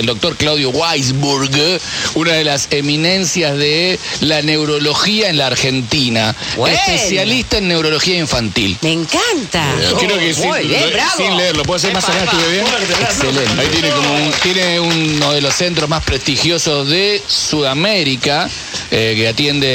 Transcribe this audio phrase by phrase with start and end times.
[0.00, 1.50] el doctor Claudio Weisburg,
[2.14, 6.76] una de las eminencias de la neurología en la Argentina, Bueno.
[6.76, 8.76] especialista en neurología infantil.
[8.82, 9.64] Me encanta.
[9.98, 11.12] Creo que sin, Muy bien, bravo.
[11.16, 12.64] sin leerlo, ¿puedo hacer más o menos estuve bien?
[13.02, 13.60] Excelente.
[13.60, 18.48] Ahí tiene como un- tiene uno de los centros más prestigiosos de Sudamérica,
[18.90, 19.68] eh, que atiende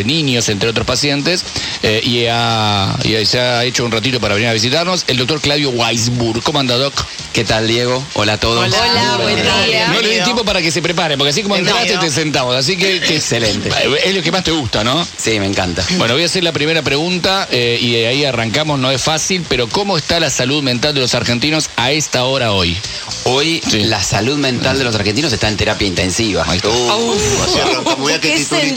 [0.00, 1.44] eh, niños, entre otros pacientes,
[1.82, 5.40] eh, y, ha- y se ha hecho un ratito para venir a visitarnos, el doctor
[5.40, 6.42] Claudio Weisburg.
[6.42, 6.94] ¿Cómo anda, Doc?
[7.32, 8.04] ¿Qué tal, Diego?
[8.14, 8.58] Hola a todos.
[8.72, 9.38] Hola, buen
[9.92, 12.54] No le di tiempo para que se prepare, porque así como entraste te sentamos.
[12.56, 13.70] Así que, que- Excelente.
[14.04, 15.06] Es lo que más te gusta, ¿no?
[15.16, 15.84] Sí, me encanta.
[15.96, 19.68] Bueno, voy a hacer la primera pregunta eh, y ahí arrancamos, no es fácil, pero
[19.68, 22.76] ¿cómo está la salud mental de los argentinos a esta hora hoy?
[23.24, 23.80] Hoy Sí.
[23.84, 26.44] la salud mental de los argentinos está en terapia intensiva.
[26.46, 26.68] Ahí está.
[26.68, 27.98] Uh, así arrancamos.
[27.98, 28.34] Mirá qué.
[28.34, 28.74] Es el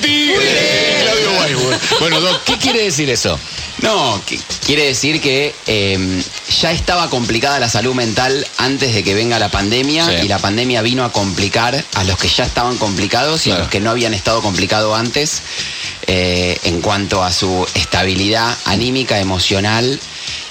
[0.00, 1.80] tigre, Claudio Weisburg.
[2.00, 3.38] Bueno, Doc, ¿qué quiere decir eso?
[3.82, 6.22] No, que- quiere decir que eh,
[6.60, 10.24] ya estaba complicada la salud mental antes de que venga la pandemia Sí.
[10.24, 13.68] y la pandemia vino a complicar a los que ya estaban complicados y a los
[13.68, 15.42] que no habían estado complicados antes
[16.06, 20.00] eh, en cuanto a su estabilidad anímica, emocional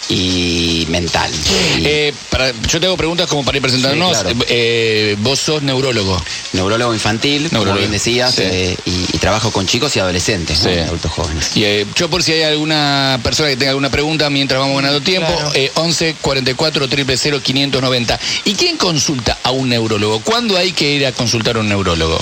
[0.10, 1.32] y mental.
[1.80, 4.18] Y Eh, para- yo tengo preguntas como para ir presentándonos.
[4.18, 4.40] Sí, claro.
[4.50, 6.22] Eh, vos sos neurólogo.
[6.54, 7.66] neurólogo infantil, Neurólogo.
[7.66, 8.44] como bien decías, Sí.
[8.46, 10.70] eh, y, y trabajo con chicos y adolescentes, ¿no?
[10.72, 10.80] Sí.
[10.80, 11.52] adultos jóvenes.
[11.56, 11.64] Y,
[11.96, 15.72] yo por si hay alguna persona que tenga alguna pregunta mientras vamos ganando tiempo, eh,
[15.76, 18.20] 11 44 000 590.
[18.46, 20.20] ¿Y quién consulta a un neurólogo?
[20.22, 22.20] ¿Cuándo hay que ir a consultar a un neurólogo?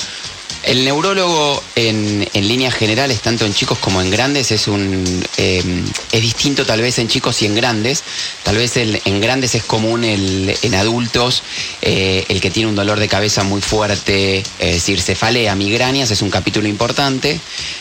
[0.64, 5.64] El neurólogo en, en líneas generales, tanto en chicos como en grandes, es un eh,
[6.12, 8.04] es distinto tal vez en chicos y en grandes.
[8.44, 11.44] Tal vez en grandes es común en adultos
[11.82, 16.22] eh, el que tiene un dolor de cabeza muy fuerte, es decir, cefalea, migrañas es
[16.22, 17.40] un capítulo importante.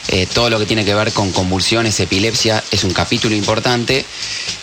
[0.09, 4.05] Eh, todo lo que tiene que ver con convulsiones, epilepsia es un capítulo importante.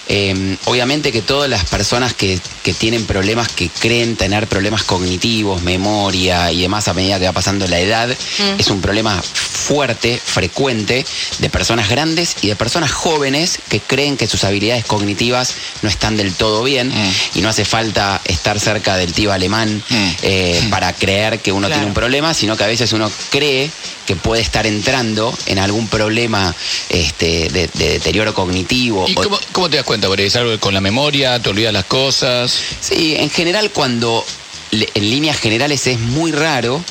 [0.09, 5.61] Eh, obviamente que todas las personas que, que tienen problemas, que creen tener problemas cognitivos,
[5.63, 8.06] memoria y demás a medida que va pasando la edad,
[8.57, 11.05] es un problema fuerte, frecuente,
[11.39, 16.15] de personas grandes y de personas jóvenes que creen que sus habilidades cognitivas no están
[16.17, 17.11] del todo bien Mm.
[17.35, 20.09] y no hace falta estar cerca del tío alemán Mm.
[20.21, 21.79] eh, para creer que uno Claro.
[21.79, 23.69] tiene un problema, sino que a veces uno cree
[24.05, 26.55] que puede estar entrando en algún problema
[26.89, 29.05] este, de, de deterioro cognitivo.
[29.07, 30.07] ¿Y o- cómo, cómo te das cuenta?
[30.07, 31.41] ¿Por ahí ¿Es algo con la memoria?
[31.41, 32.53] ¿Te olvidas las cosas?
[32.79, 34.25] Sí, en general cuando
[34.71, 36.83] en líneas generales es muy raro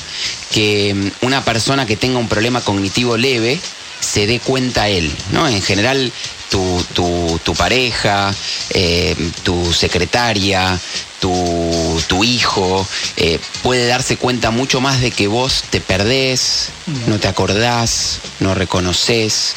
[0.51, 3.59] que mm, una persona que tenga un problema cognitivo leve
[3.99, 5.47] se dé cuenta él, ¿no?
[5.47, 6.11] En general
[6.49, 8.33] tu, tu, tu pareja,
[8.69, 10.79] eh, tu secretaria,
[11.19, 12.87] tu, tu hijo,
[13.17, 16.69] eh, puede darse cuenta mucho más de que vos te perdés,
[17.07, 19.53] no te acordás, no reconoces,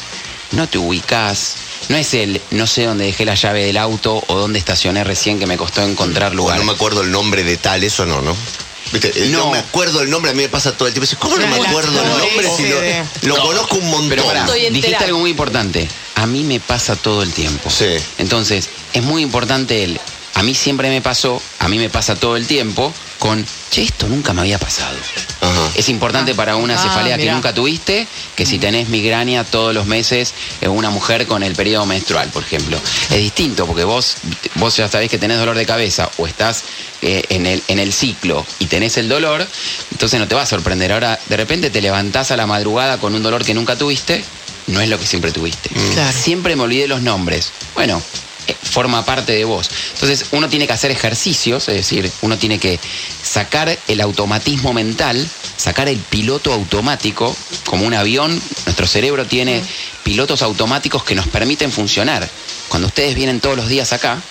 [0.51, 1.55] no te ubicás.
[1.89, 5.39] No es el no sé dónde dejé la llave del auto o dónde estacioné recién
[5.39, 6.57] que me costó encontrar lugar.
[6.59, 8.35] No me acuerdo el nombre de tal, eso no, ¿no?
[8.91, 9.11] ¿Viste?
[9.15, 9.45] Eh, No.
[9.45, 9.51] No.
[9.51, 11.09] me acuerdo el nombre, a mí me pasa todo el tiempo.
[11.19, 14.09] ¿Cómo no me acuerdo el No, nombre si ese lo, conozco un montón?
[14.09, 15.87] Pero pará, dijiste algo muy importante.
[16.15, 17.69] A mí me pasa todo el tiempo.
[17.69, 17.85] Sí.
[18.17, 19.99] Entonces, es muy importante el.
[20.35, 24.07] A mí siempre me pasó, a mí me pasa todo el tiempo con, che, esto
[24.07, 24.95] nunca me había pasado.
[25.41, 25.69] Ajá.
[25.75, 29.85] Es importante para una Ah, cefalea que nunca tuviste, que si tenés migraña todos los
[29.85, 32.77] meses, es una mujer con el periodo menstrual, por ejemplo.
[33.11, 34.15] Es distinto porque vos,
[34.55, 36.63] vos ya sabés que tenés dolor de cabeza o estás
[37.01, 39.45] eh, en, el, en el ciclo y tenés el dolor,
[39.91, 40.91] entonces no te va a sorprender.
[40.93, 44.23] Ahora, de repente te levantás a la madrugada con un dolor que nunca tuviste,
[44.67, 45.69] no es lo que siempre tuviste.
[45.93, 46.17] Claro.
[46.17, 47.51] Siempre me olvidé los nombres.
[47.75, 48.30] Bueno, eh,
[48.63, 49.69] forma parte de vos.
[49.93, 52.79] Entonces uno tiene que hacer ejercicios, es decir, uno tiene que
[53.21, 57.35] sacar el automatismo mental, sacar el piloto automático,
[57.65, 59.61] como un avión, nuestro cerebro tiene
[60.03, 62.27] pilotos automáticos que nos permiten funcionar.
[62.69, 64.21] Cuando ustedes vienen todos los días acá,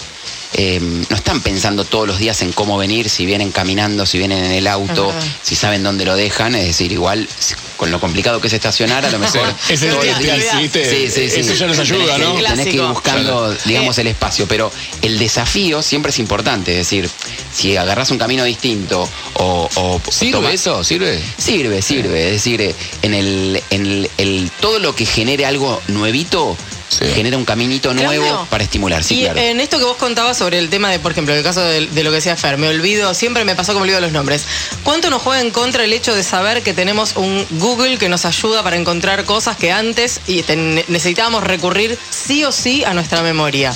[0.54, 4.44] eh, no están pensando todos los días en cómo venir, si vienen caminando, si vienen
[4.44, 5.20] en el auto, Ajá.
[5.42, 7.28] si saben dónde lo dejan, es decir, igual
[7.76, 10.70] con lo complicado que es estacionar, a lo mejor Ese es todos el.
[10.72, 11.40] Sí, sí, sí.
[11.40, 12.34] Eso ya nos ayuda, Tenés que- ¿no?
[12.48, 14.70] Tenés que ir buscando, digamos, el espacio, pero
[15.02, 17.08] el desafío siempre es importante, es decir,
[17.54, 19.68] si agarras un camino distinto o...
[19.74, 20.84] o ¿Sirve tomás- eso?
[20.84, 21.20] ¿Sirve?
[21.38, 22.26] Sirve, sirve.
[22.26, 26.56] Es decir, en el, en el, el- todo lo que genere algo nuevito
[26.90, 27.06] Sí.
[27.14, 29.04] genera un caminito nuevo para estimular.
[29.04, 29.38] Sí, y claro.
[29.38, 32.02] en esto que vos contabas sobre el tema de, por ejemplo, el caso de, de
[32.02, 34.44] lo que decía Fer, me olvido, siempre me pasó que me olvido los nombres.
[34.82, 38.24] ¿Cuánto nos juega en contra el hecho de saber que tenemos un Google que nos
[38.24, 40.44] ayuda para encontrar cosas que antes y
[40.88, 43.72] necesitábamos recurrir sí o sí a nuestra memoria?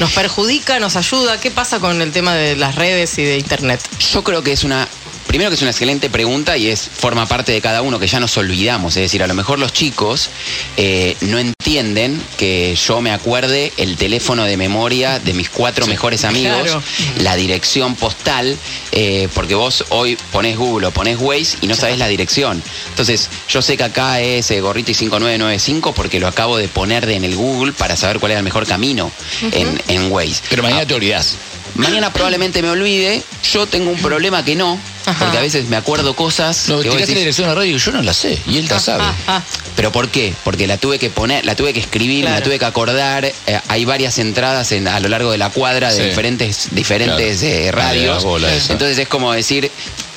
[0.00, 1.38] ¿Nos perjudica, nos ayuda?
[1.40, 3.80] ¿Qué pasa con el tema de las redes y de Internet?
[4.12, 4.88] Yo creo que es una.
[5.34, 8.20] Primero que es una excelente pregunta y es forma parte de cada uno que ya
[8.20, 8.96] nos olvidamos.
[8.96, 10.30] Es decir, a lo mejor los chicos
[10.76, 16.22] eh, no entienden que yo me acuerde el teléfono de memoria de mis cuatro mejores
[16.24, 16.82] amigos, Claro.
[17.18, 18.56] la dirección postal,
[18.92, 22.62] eh, porque vos hoy ponés Google o ponés Waze y no sabés la dirección.
[22.90, 27.16] Entonces, yo sé que acá es eh, Gorriti 5995 porque lo acabo de poner de-
[27.16, 29.10] en el Google para saber cuál era el mejor camino
[29.50, 30.42] en, en Waze.
[30.48, 31.34] Pero mañana te olvidás.
[31.74, 33.22] Mañana probablemente me olvide.
[33.52, 35.18] Yo tengo un problema que no, Ajá.
[35.24, 36.68] porque a veces me acuerdo cosas.
[36.68, 38.38] No, que vos tiraste la decís, dirección a la radio y yo no la sé.
[38.46, 39.02] Y él la sabe.
[39.26, 39.42] Ah,
[39.74, 40.32] ¿Pero por qué?
[40.44, 43.24] Porque la tuve que poner, la tuve que escribir, la tuve que acordar.
[43.24, 43.34] eh,
[43.68, 46.08] hay varias entradas en- a lo largo de la cuadra de Sí.
[46.10, 47.54] diferentes, diferentes Claro.
[47.54, 48.22] eh, radios.
[48.22, 48.72] la bola esa.
[48.72, 49.70] Entonces es como decir,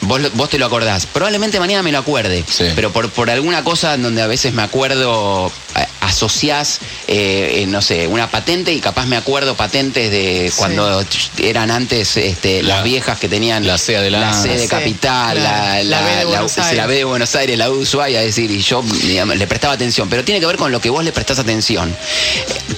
[0.08, 1.06] vos, vos te lo acordás.
[1.06, 2.66] Probablemente mañana me lo acuerde, Sí.
[2.76, 7.66] pero por, por alguna cosa en donde a veces me acuerdo, eh, asociás, eh, eh,
[7.68, 11.04] no sé, una patente y capaz me acuerdo patentes de cuando
[11.38, 14.48] eran antes este, La- las viejas que tenían la C adelante.
[14.48, 16.88] la C de Capital, la, B de Buenos sí, la Aires.
[16.88, 19.74] B de Buenos Aires, la U de Ushuaia, es decir, y yo digamos, le prestaba
[19.74, 21.94] atención, pero tiene que ver con lo que vos le prestás atención,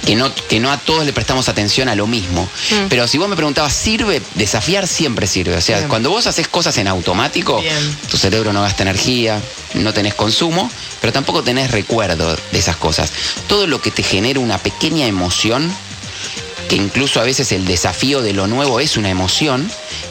[0.05, 2.47] que no, que no a todos le prestamos atención a lo mismo.
[2.89, 4.21] Pero si vos me preguntabas, ¿sirve?
[4.35, 5.55] Desafiar siempre sirve.
[5.55, 5.89] O sea, Bien.
[5.89, 7.18] cuando vos haces cosas en automático,
[7.59, 7.97] Bien.
[8.09, 9.41] tu cerebro no gasta energía,
[9.73, 10.69] no tenés consumo,
[11.01, 13.11] pero tampoco tenés recuerdo de esas cosas.
[13.47, 15.71] Todo lo que te genera una pequeña emoción,
[16.69, 19.69] que incluso a veces el desafío de lo nuevo es una emoción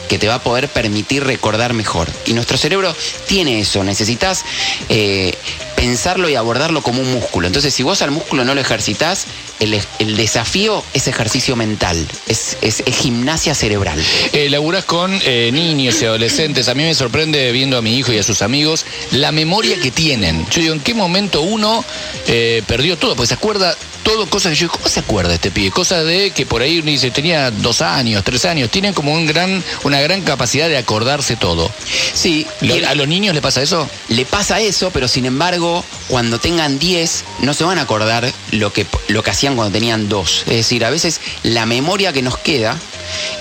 [0.09, 2.09] que te va a poder permitir recordar mejor.
[2.25, 2.93] Y nuestro cerebro
[3.27, 4.43] tiene eso, necesitas
[4.89, 5.33] eh,
[5.79, 7.47] pensarlo y abordarlo como un músculo.
[7.47, 9.25] Entonces, si vos al músculo no lo ejercitas,
[9.61, 13.97] el, el desafío es ejercicio mental, es, es- es gimnasia cerebral.
[14.33, 16.67] Eh, laburás con eh, niños y adolescentes.
[16.67, 19.89] A mí me sorprende viendo a mi hijo y a sus amigos la memoria que
[19.91, 20.45] tienen.
[20.51, 21.83] Yo digo, ¿en qué momento uno
[22.27, 23.15] eh, perdió todo?
[23.15, 23.73] Pues se acuerda
[24.03, 25.71] todo, cosas que yo digo, ¿cómo se acuerda este pibe?
[25.71, 28.69] Cosas de que por ahí dice, tenía dos años, tres años.
[28.69, 31.69] Tienen como un gran, una gran capacidad de acordarse todo.
[32.13, 32.45] Sí,
[32.87, 33.87] ¿A los niños le pasa eso?
[34.09, 35.68] le pasa eso, pero sin embargo,
[36.07, 40.09] cuando tengan 10, no se van a acordar lo que, lo que hacían cuando tenían
[40.09, 40.43] 2.
[40.47, 42.77] Es decir, a veces la memoria que nos queda,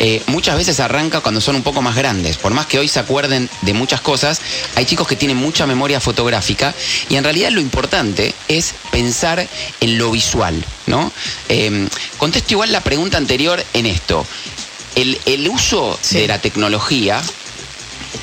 [0.00, 2.36] eh, muchas veces arranca cuando son un poco más grandes.
[2.36, 4.40] Por más que hoy se acuerden de muchas cosas,
[4.75, 6.75] hay chicos que tienen mucha memoria fotográfica
[7.08, 9.46] y en realidad lo importante es pensar
[9.80, 11.12] en lo visual, ¿no?
[11.48, 11.88] Eh,
[12.19, 14.26] contesto igual la pregunta anterior en esto.
[14.94, 16.19] El, el uso Sí.
[16.19, 17.22] de la tecnología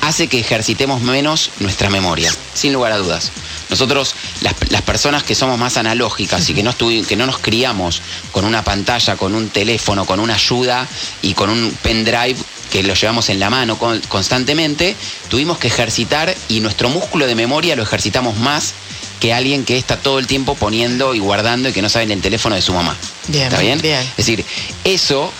[0.00, 3.30] hace que ejercitemos menos nuestra memoria, sin lugar a dudas.
[3.68, 8.00] Nosotros, las, las personas que somos más analógicas y que no, que no nos criamos
[8.32, 10.86] con una pantalla, con un teléfono, con una ayuda
[11.22, 12.36] y con un pendrive
[12.70, 14.94] que lo llevamos en la mano con- constantemente,
[15.28, 18.74] tuvimos que ejercitar y nuestro músculo de memoria lo ejercitamos más
[19.20, 22.20] que alguien que está todo el tiempo poniendo y guardando y que no sabe el
[22.20, 22.96] teléfono de su mamá.
[23.28, 23.80] Bien, ¿Está bien?
[23.80, 24.00] bien.
[24.00, 24.44] Es decir,
[24.84, 25.32] eso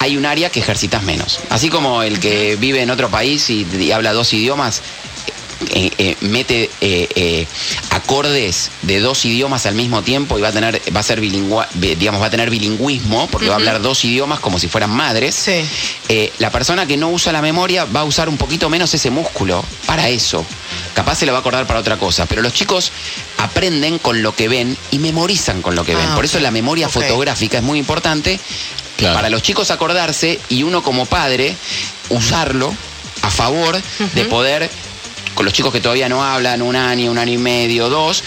[0.00, 1.38] hay un área que ejercitas menos.
[1.50, 4.80] Así como el que vive en otro país y, y habla dos idiomas,
[5.70, 7.46] eh, eh, mete eh, eh,
[7.90, 11.64] acordes de dos idiomas al mismo tiempo y va a tener, va a ser bilingüe,
[11.74, 15.34] digamos, va a tener bilingüismo, porque va a hablar dos idiomas como si fueran madres.
[15.34, 15.64] Sí.
[16.08, 19.10] Eh, la persona que no usa la memoria va a usar un poquito menos ese
[19.10, 20.44] músculo para eso.
[20.94, 22.92] Capaz se lo va a acordar para otra cosa, pero los chicos
[23.38, 26.06] aprenden con lo que ven y memorizan con lo que ven.
[26.10, 28.38] Ah, Por eso la memoria fotográfica es muy importante
[28.96, 29.14] Claro.
[29.14, 31.56] para los chicos acordarse y uno como padre
[32.10, 32.74] usarlo
[33.22, 33.80] a favor
[34.14, 34.70] de poder,
[35.34, 38.22] con los chicos que todavía no hablan, un año, un año y medio, dos,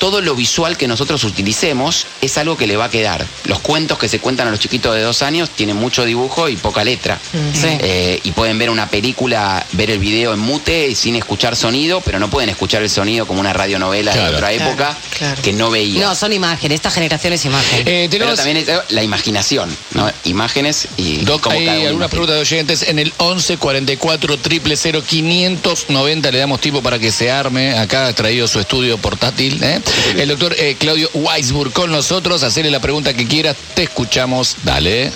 [0.00, 3.24] todo lo visual que nosotros utilicemos es algo que le va a quedar.
[3.44, 6.56] Los cuentos que se cuentan a los chiquitos de dos años tienen mucho dibujo y
[6.56, 7.18] poca letra.
[7.52, 7.68] Sí.
[7.80, 12.00] Eh, y pueden ver una película, ver el video en mute y sin escuchar sonido,
[12.00, 14.30] pero no pueden escuchar el sonido como una radionovela Claro.
[14.30, 15.42] de otra época claro.
[15.42, 16.06] que no veía.
[16.06, 16.76] No, son imágenes.
[16.76, 17.80] Esta generación es imagen.
[17.86, 18.36] Eh, Pero tenemos...
[18.36, 20.10] también es la imaginación, ¿no?
[20.24, 24.38] Imágenes y Doc, cómo hay cada uno algunas preguntas de oyentes en el 11 44
[24.42, 29.62] 000 590 le damos tiempo para que se arme acá ha traído su estudio portátil
[29.62, 29.80] ¿eh?
[30.16, 35.10] El doctor eh, Claudio Weisburg con nosotros hacerle la pregunta que quieras te escuchamos dale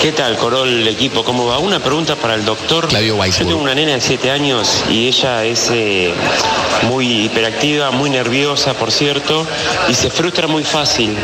[0.00, 1.24] ¿Qué tal, Corol, equipo?
[1.24, 1.58] ¿Cómo va?
[1.58, 2.88] Una pregunta para el doctor.
[2.88, 3.44] Claudio Weisburg.
[3.44, 6.12] Yo tengo una nena de 7 años y ella es eh,
[6.82, 9.46] muy hiperactiva, muy nerviosa, por cierto,
[9.88, 11.16] y se frustra muy fácil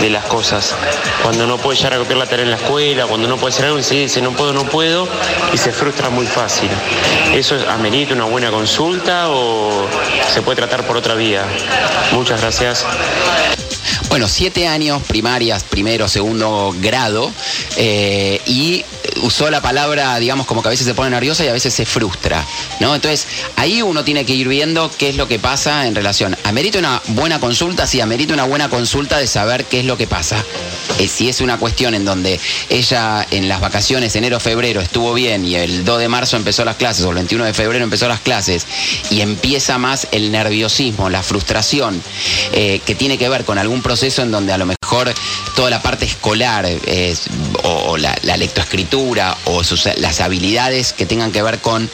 [0.00, 0.74] de las cosas.
[1.22, 3.66] Cuando no puede llegar a copiar la tarea en la escuela, cuando no puede hacer
[3.66, 5.08] algo, enseguida dice no puedo, no puedo,
[5.52, 6.70] y se frustra muy fácil.
[7.34, 9.86] ¿Eso es amerita una buena consulta o
[10.32, 11.44] se puede tratar por otra vía?
[12.12, 12.84] Muchas gracias.
[14.08, 17.30] Bueno, siete años, primarias, primero, segundo grado,
[17.76, 18.84] eh, y
[19.22, 21.86] usó la palabra, digamos, como que a veces se pone nerviosa y a veces se
[21.86, 22.44] frustra,
[22.80, 22.94] ¿no?
[22.94, 26.36] Entonces, ahí uno tiene que ir viendo qué es lo que pasa en relación.
[26.44, 27.86] ¿Amerita una buena consulta?
[27.86, 30.44] Sí, amerita una buena consulta de saber qué es lo que pasa.
[30.98, 35.44] Eh, si es una cuestión en donde ella en las vacaciones, enero, febrero, estuvo bien
[35.44, 38.20] y el 2 de marzo empezó las clases o el 21 de febrero empezó las
[38.20, 38.66] clases
[39.10, 42.02] y empieza más el nerviosismo, la frustración,
[42.52, 45.12] eh, que tiene que ver con algún proceso en donde a lo mejor
[45.54, 47.14] toda la parte escolar eh,
[47.62, 48.97] o, la lectoescritura
[49.44, 51.88] o sus- las habilidades que tengan que ver con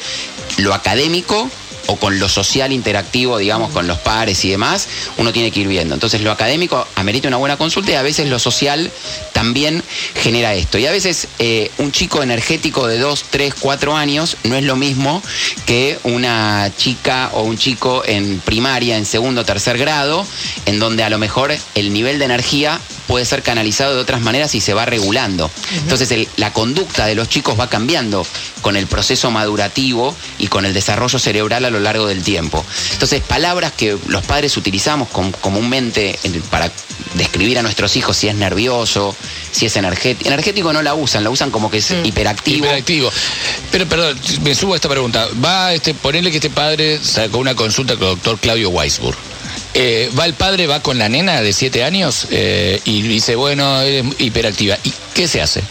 [0.58, 1.50] lo académico
[1.86, 5.68] o con lo social interactivo, digamos, con los pares y demás, uno tiene que ir
[5.68, 5.92] viendo.
[5.92, 8.90] Entonces lo académico amerita una buena consulta y a veces lo social
[9.34, 9.82] también
[10.14, 10.78] genera esto.
[10.78, 14.76] Y a veces eh, un chico energético de 2, 3, 4 años no es lo
[14.76, 15.22] mismo
[15.66, 20.26] que una chica o un chico en primaria, en segundo tercer grado,
[20.64, 24.54] en donde a lo mejor el nivel de energía puede ser canalizado de otras maneras
[24.54, 25.50] y se va regulando.
[25.76, 28.26] Entonces el- la conducta de los chicos va cambiando
[28.62, 32.64] con el proceso madurativo y con el desarrollo cerebral a lo largo del tiempo.
[32.92, 36.70] Entonces palabras que los padres utilizamos com- comúnmente en- para
[37.14, 39.14] describir a nuestros hijos si es nervioso,
[39.52, 40.28] si es energético.
[40.28, 42.66] Energético no la usan, la usan como que es hiperactivo.
[42.66, 43.10] Hiperactivo.
[43.70, 45.28] Pero, perdón, me subo a esta pregunta.
[45.44, 49.16] Va, este, ponerle que este padre sacó una consulta con el doctor Claudio Weisburg.
[49.76, 53.80] Eh, va el padre, va con la nena de 7 años eh, y dice, bueno,
[53.82, 54.78] es hiperactiva.
[54.84, 55.62] ¿Y qué se hace?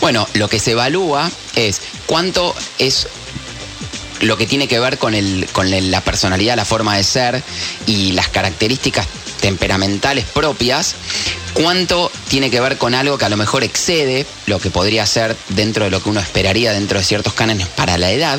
[0.00, 3.06] Bueno, lo que se evalúa es cuánto es
[4.20, 7.42] lo que tiene que ver con, el, con la personalidad, la forma de ser
[7.86, 9.06] y las características
[9.40, 10.94] temperamentales propias,
[11.54, 15.36] cuánto tiene que ver con algo que a lo mejor excede lo que podría ser
[15.50, 18.38] dentro de lo que uno esperaría dentro de ciertos cánones para la edad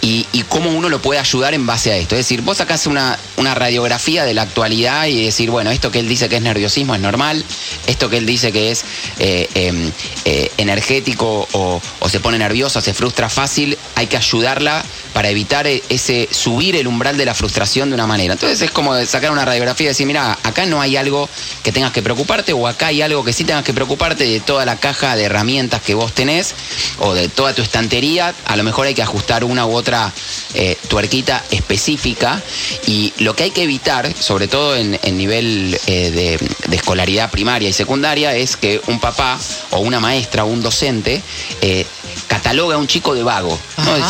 [0.00, 2.14] y, cómo uno lo puede ayudar en base a esto.
[2.14, 5.98] Es decir, vos sacás una, una radiografía de la actualidad y decir, bueno, esto que
[5.98, 7.42] él dice que es nerviosismo es normal,
[7.86, 8.84] esto que él dice que es
[9.18, 9.90] eh, eh,
[10.26, 14.84] eh, energético o, o se pone nerviosa, se frustra fácil, hay que ayudarla
[15.14, 18.34] para evitar e- ese subir el umbral de la frustración de una manera.
[18.34, 21.28] Entonces es como sacar una radiografía y decir, mira, acá no hay algo
[21.62, 22.02] que tengas que
[22.34, 25.24] preocuparte o acá hay algo que sí tengas que preocuparte de toda la caja de
[25.24, 26.54] herramientas que vos tenés
[26.98, 30.12] o de toda tu estantería, a lo mejor hay que ajustar una u otra
[30.54, 32.42] eh, tuerquita específica
[32.86, 36.38] y lo que hay que evitar, sobre todo en, en nivel eh, de,
[36.68, 39.38] de escolaridad primaria y secundaria, es que un papá
[39.70, 41.22] o una maestra o un docente
[41.60, 41.86] eh,
[42.26, 43.56] catalogue a un chico de vago.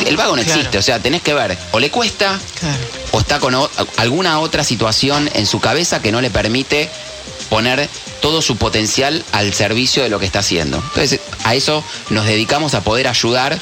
[0.06, 0.58] el vago no claro.
[0.60, 2.78] existe, o sea, tenés que ver, o le cuesta Claro.
[3.12, 6.88] o está con o- alguna otra situación en su cabeza que no le permite
[7.50, 7.88] poner
[8.24, 10.78] todo su potencial al servicio de lo que está haciendo.
[10.78, 13.58] Entonces, a eso nos dedicamos a poder ayudar,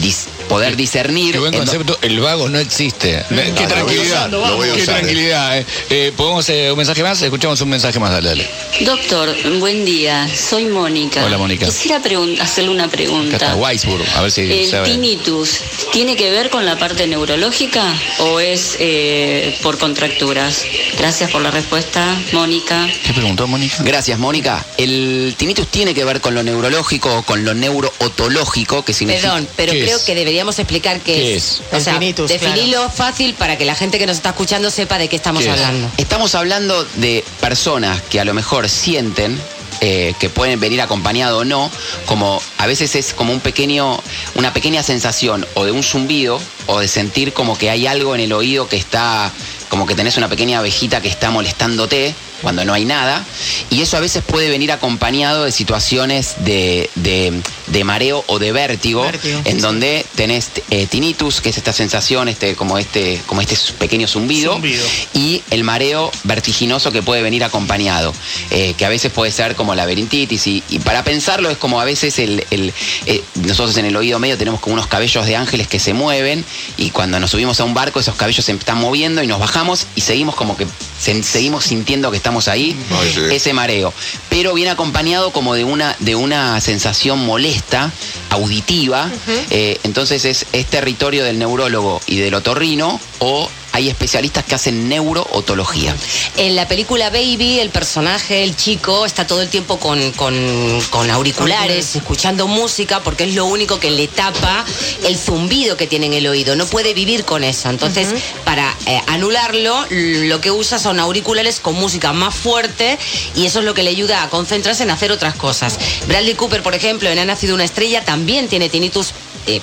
[0.00, 1.32] dis- poder discernir.
[1.32, 3.24] Qué buen do- concepto, el vago no existe.
[3.28, 5.58] Qué lo voy a tranquilidad, usar, lo voy a qué usar, tranquilidad.
[5.58, 5.66] eh.
[5.90, 7.20] Eh, ¿Podemos eh, un mensaje más?
[7.20, 8.48] Escuchamos un mensaje más, dale, dale.
[8.82, 10.28] Doctor, buen día.
[10.36, 11.24] Soy Mónica.
[11.24, 11.66] Hola, Mónica.
[11.66, 11.96] Quisiera
[12.40, 13.56] hacerle una Acá está pregunta.
[13.56, 14.88] Weisburg, a ver si ¿El sabe.
[14.88, 15.58] tinnitus
[15.92, 20.62] tiene que ver con la parte neurológica o es eh, por contracturas?
[20.96, 22.88] Gracias por la respuesta, Mónica.
[23.04, 23.79] ¿Qué preguntó Mónica?
[23.84, 24.64] Gracias, Mónica.
[24.76, 29.28] El tinnitus tiene que ver con lo neurológico o con lo neurootológico, que significa...
[29.28, 30.02] Perdón, pero ¿Qué creo es?
[30.04, 31.44] que deberíamos explicar qué, ¿Qué es.
[31.44, 31.62] es?
[31.72, 35.08] O sea, tinnitus, definirlo fácil para que la gente que nos está escuchando sepa de
[35.08, 35.54] qué estamos ¿Qué es?
[35.54, 35.90] hablando.
[35.96, 39.40] Estamos hablando de personas que a lo mejor sienten
[39.82, 41.70] eh, que pueden venir acompañado o no,
[42.04, 43.98] como a veces es como un pequeño,
[44.34, 48.20] una pequeña sensación o de un zumbido o de sentir como que hay algo en
[48.20, 49.32] el oído que está,
[49.70, 53.24] como que tenés una pequeña abejita que está molestándote cuando no hay nada.
[53.70, 58.50] Y eso a veces puede venir acompañado de situaciones de, de- de mareo o de
[58.50, 59.60] vértigo, Vértigo, en sí.
[59.60, 64.54] donde tenés eh, tinnitus, que es esta sensación, este, como este, como este pequeño zumbido,
[64.54, 64.84] Zumbido.
[65.14, 68.12] y el mareo vertiginoso que puede venir acompañado,
[68.50, 70.46] eh, que a veces puede ser como laberintitis.
[70.48, 72.72] Y, y para pensarlo es como a veces el, el,
[73.06, 76.44] eh, nosotros en el oído medio tenemos como unos cabellos de ángeles que se mueven
[76.76, 79.86] y cuando nos subimos a un barco esos cabellos se están moviendo y nos bajamos
[79.94, 80.66] y seguimos como que
[81.00, 83.20] se- seguimos sintiendo que estamos ahí, Ay, sí.
[83.30, 83.92] ese mareo.
[84.28, 87.90] Pero viene acompañado como de una, de una sensación molesta,
[88.30, 89.10] auditiva.
[89.50, 94.88] eh, entonces es, es territorio del neurólogo y del otorrino o hay especialistas que hacen
[94.88, 95.94] neurootología.
[96.36, 101.10] En la película Baby, el personaje, el chico, está todo el tiempo con, con- con
[101.10, 104.64] auriculares, escuchando música, porque es lo único que le tapa
[105.06, 106.56] el zumbido que tiene en el oído.
[106.56, 107.68] No puede vivir con eso.
[107.70, 108.08] Entonces,
[108.44, 112.98] para eh, anularlo, lo que usa son auriculares con música más fuerte
[113.34, 115.78] y eso es lo que le ayuda a concentrarse en hacer otras cosas.
[116.06, 119.12] Bradley Cooper, por ejemplo, en Ha nacido una estrella, también tiene tinnitus
[119.46, 119.60] eh,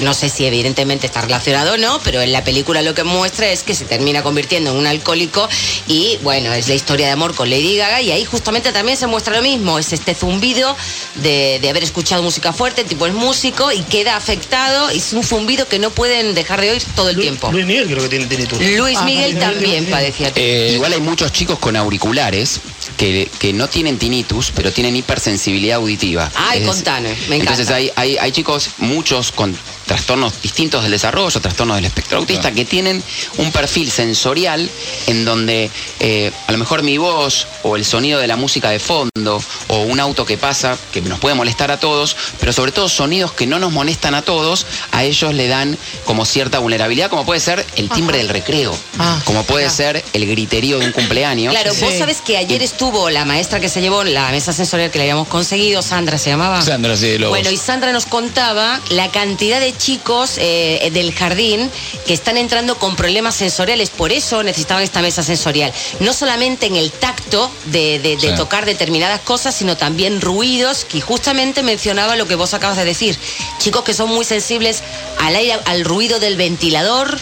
[0.00, 3.48] no sé si evidentemente está relacionado o no, pero en la película lo que muestra
[3.50, 5.48] es que se termina convirtiendo en un alcohólico
[5.86, 9.06] y bueno, es la historia de amor con Lady Gaga y ahí justamente también se
[9.06, 10.76] muestra lo mismo, es este zumbido
[11.16, 15.22] de, de haber escuchado música fuerte, el tipo es músico y queda afectado, es un
[15.24, 17.50] zumbido que no pueden dejar de oír todo el tiempo.
[17.52, 18.76] Luis Miguel creo que tiene.
[18.78, 19.86] Luis Ah, Miguel también Miguel.
[19.86, 20.32] padecía.
[20.34, 22.60] Eh, Igual hay muchos chicos con auriculares
[22.96, 26.30] que, que no tienen tinnitus, pero tienen hipersensibilidad auditiva.
[26.34, 27.52] Ay, Es- contanos, me encanta.
[27.62, 32.52] Entonces hay, hay, hay chicos, muchos con trastornos distintos del desarrollo, trastornos del espectro autista,
[32.52, 33.02] que tienen
[33.38, 34.68] un perfil sensorial
[35.06, 38.78] en donde eh, a lo mejor mi voz o el sonido de la música de
[38.80, 42.88] fondo o un auto que pasa, que nos puede molestar a todos, pero sobre todo
[42.88, 47.24] sonidos que no nos molestan a todos, a ellos le dan como cierta vulnerabilidad, como
[47.24, 49.76] puede ser el timbre del recreo, Ah, como puede claro.
[49.76, 51.52] ser el griterío de un cumpleaños.
[51.52, 51.84] Claro, Sí.
[51.84, 55.04] vos sabés que ayer estuvo la maestra que se llevó la mesa sensorial que le
[55.04, 56.60] habíamos conseguido, Sandra se llamaba.
[56.62, 57.38] Sandra, sí, de Lobos.
[57.38, 61.70] Bueno, y Sandra nos contaba la cantidad de chicos eh, del jardín
[62.06, 63.90] que están entrando con problemas sensoriales.
[63.90, 65.72] Por eso necesitaban esta mesa sensorial.
[66.00, 68.36] No solamente en el tacto de, de- de Sí.
[68.36, 73.18] tocar determinadas cosas, sino también ruidos, que justamente mencionaba lo que vos acabas de decir.
[73.58, 74.82] Chicos que son muy sensibles
[75.20, 77.18] al aire, al ruido del ventilador,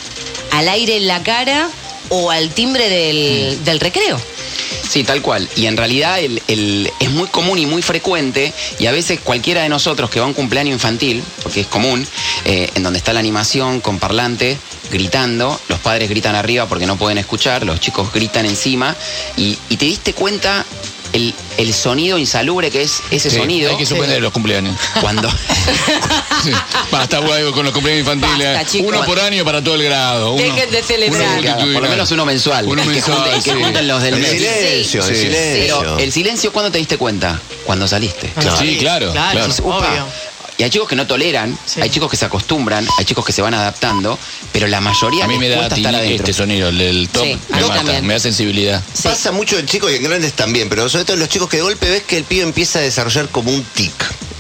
[0.53, 1.69] al aire en la cara
[2.11, 3.65] o al timbre del, Mm.
[3.65, 4.21] del recreo.
[4.95, 5.49] Sí, tal cual.
[5.57, 9.61] Y en realidad el, el- es muy común y muy frecuente, y a veces cualquiera
[9.65, 12.07] de nosotros que va a un cumpleaños infantil, porque es común,
[12.45, 14.57] eh, en donde está la animación con parlante,
[14.93, 18.95] gritando, los padres gritan arriba porque no pueden escuchar, los chicos gritan encima,
[19.37, 20.65] y, y te diste cuenta
[21.15, 23.71] el, el sonido insalubre que es ese Sí, sonido.
[23.71, 24.77] Hay que suspender los cumpleaños.
[25.01, 25.31] Cuando,
[26.45, 26.51] Sí.
[26.91, 27.19] Basta,
[27.55, 28.55] con los cumpleaños infantiles.
[28.57, 30.33] Basta, uno por año para todo el grado.
[30.35, 31.39] Uno, Dejen de celebrar.
[31.41, 32.67] uno por lo menos uno mensual.
[32.67, 33.63] Uno que mensual, junten- que sí.
[33.63, 34.31] junten los del El mes.
[34.31, 35.23] silencio, el Sí.
[35.23, 35.79] silencio.
[35.81, 37.41] Pero el silencio, ¿cuándo te diste cuenta?
[37.65, 38.31] Cuando saliste.
[38.59, 39.47] Sí, claro, claro.
[39.63, 39.77] "Upa".
[39.79, 40.07] obvio.
[40.57, 41.81] Y hay chicos que no toleran, Sí.
[41.81, 44.17] hay chicos que se acostumbran, hay chicos que se van adaptando,
[44.53, 47.39] pero la mayoría A mí me da cuesta estar este sonido, el del top, Sí,
[47.49, 48.83] me mata, me da sensibilidad.
[49.03, 51.57] Pasa mucho en chicos y en grandes también, pero sobre todo en los chicos que
[51.57, 53.93] de golpe ves que el pibe empieza a desarrollar como un tic.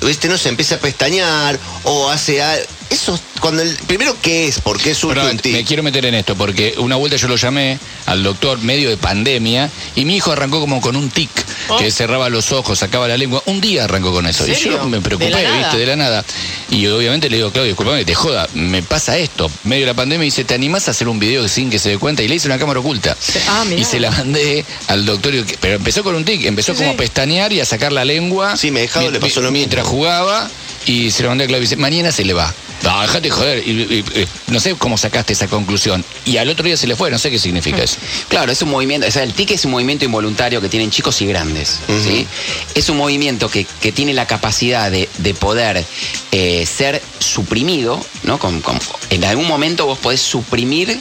[0.02, 0.28] ¿Viste?
[0.28, 2.42] No se empieza a pestañear o hace
[2.90, 3.74] Eso, cuando el.
[3.86, 4.60] Primero, ¿qué es?
[4.60, 5.52] ¿Por qué Perdón, un tic?
[5.52, 8.96] me quiero meter en esto porque una vuelta yo lo llamé al doctor medio de
[8.96, 11.30] pandemia y mi hijo arrancó como con un tic
[11.66, 11.78] Oh.
[11.78, 13.42] que cerraba los ojos, sacaba la lengua.
[13.46, 14.46] Un día arrancó con eso.
[14.46, 16.22] Y yo me preocupé, viste, de la nada.
[16.70, 19.50] Y obviamente le digo, Claudio, disculpame, te joda, me pasa esto.
[19.64, 21.88] Medio de la pandemia y dice, ¿te animás a hacer un video sin que se
[21.88, 22.22] dé cuenta?
[22.22, 23.16] Y le hice una cámara oculta.
[23.48, 25.32] Ah, y se la mandé al doctor.
[25.60, 26.94] Pero empezó con un tic, empezó Sí, como sí.
[26.96, 28.58] a pestañear y a sacar la lengua.
[28.58, 29.60] Sí, me dejado, le pasó lo mismo.
[29.60, 30.50] Mientras jugaba
[30.84, 32.52] y se lo mandé a Claudio y dice, mañana se le va.
[32.84, 33.66] No, dejate joder.
[33.66, 36.04] Y, y- y- no sé cómo sacaste esa conclusión.
[36.24, 37.96] Y al otro día se le fue, no sé qué significa eso.
[38.28, 41.20] Claro, es un movimiento, o sea, el tic es un movimiento involuntario que tienen chicos
[41.22, 41.80] y grandes.
[42.04, 42.26] ¿sí?
[42.74, 45.84] Es un movimiento que, que tiene la capacidad de, de poder
[46.32, 48.38] eh, ser suprimido, ¿no?
[48.38, 48.78] Con- con-
[49.10, 51.00] en algún momento vos podés suprimir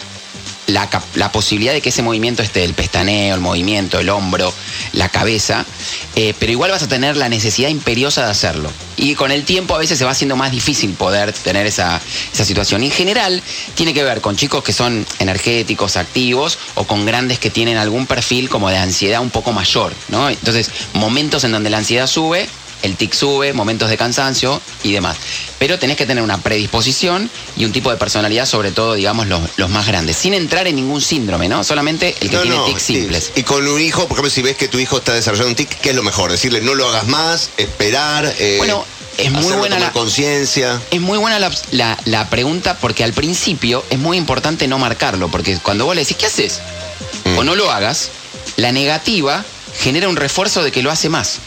[0.68, 4.54] la, posibilidad de que ese movimiento esté, el pestaneo, el movimiento, el hombro,
[4.94, 5.66] la cabeza,
[6.16, 8.72] eh, pero igual vas a tener la necesidad imperiosa de hacerlo.
[8.96, 12.84] Y con el tiempo a veces se va haciendo más difícil poder tener esa, situación.
[12.84, 13.42] En general
[13.76, 18.06] tiene que ver con chicos que son energéticos, activos, o con grandes que tienen algún
[18.06, 20.30] perfil como de ansiedad un poco mayor, ¿no?
[20.30, 22.48] Entonces, momentos en donde la ansiedad sube,
[22.84, 25.18] el tic sube, momentos de cansancio y demás.
[25.58, 29.42] Pero tenés que tener una predisposición y un tipo de personalidad, sobre todo, digamos, los,
[29.58, 31.64] los más grandes, sin entrar en ningún síndrome, ¿no?
[31.64, 33.32] Solamente el que No, tiene no, tics simples.
[33.36, 35.70] Y con un hijo, por ejemplo, si ves que tu hijo está desarrollando un tic,
[35.80, 36.32] ¿qué es lo mejor?
[36.32, 38.34] Decirle no lo hagas más, esperar.
[38.38, 38.86] eh, Bueno,
[39.18, 40.82] es muy buena la- conciencia.
[40.92, 45.30] Es muy buena la, la- la pregunta porque al principio es muy importante no marcarlo,
[45.30, 46.60] porque cuando vos le decís, ¿qué haces?
[47.26, 47.38] Mm.
[47.38, 48.10] O no lo hagas,
[48.58, 49.46] la negativa
[49.80, 51.38] genera un refuerzo de que lo hace más.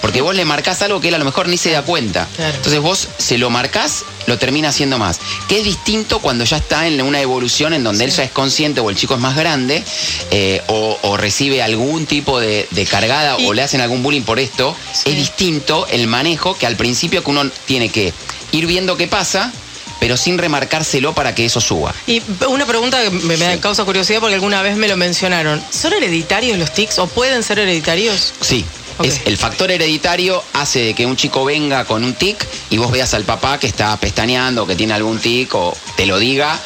[0.00, 2.26] Porque vos le marcás algo que él a lo mejor ni se da cuenta.
[2.36, 2.54] Claro.
[2.56, 5.20] Entonces vos se lo marcás, lo termina haciendo más.
[5.48, 8.80] Que es distinto cuando ya está en una evolución en donde él ya es consciente
[8.80, 9.84] o el chico es más grande
[10.30, 14.22] eh, o, o recibe algún tipo de, de cargada Y- o le hacen algún bullying
[14.22, 14.74] por esto.
[14.92, 15.10] Sí.
[15.10, 18.12] Es distinto el manejo que al principio que uno tiene que
[18.52, 19.52] ir viendo qué pasa,
[20.00, 21.94] pero sin remarcárselo para que eso suba.
[22.06, 25.62] Y una pregunta que me, me causa curiosidad porque alguna vez me lo mencionaron.
[25.70, 28.32] ¿Son hereditarios los tics o pueden ser hereditarios?
[28.40, 28.64] Sí.
[29.02, 32.90] Es, el factor hereditario hace de que un chico venga con un tic y vos
[32.90, 36.60] veas al papá que está pestañeando, que tiene algún tic, o te lo diga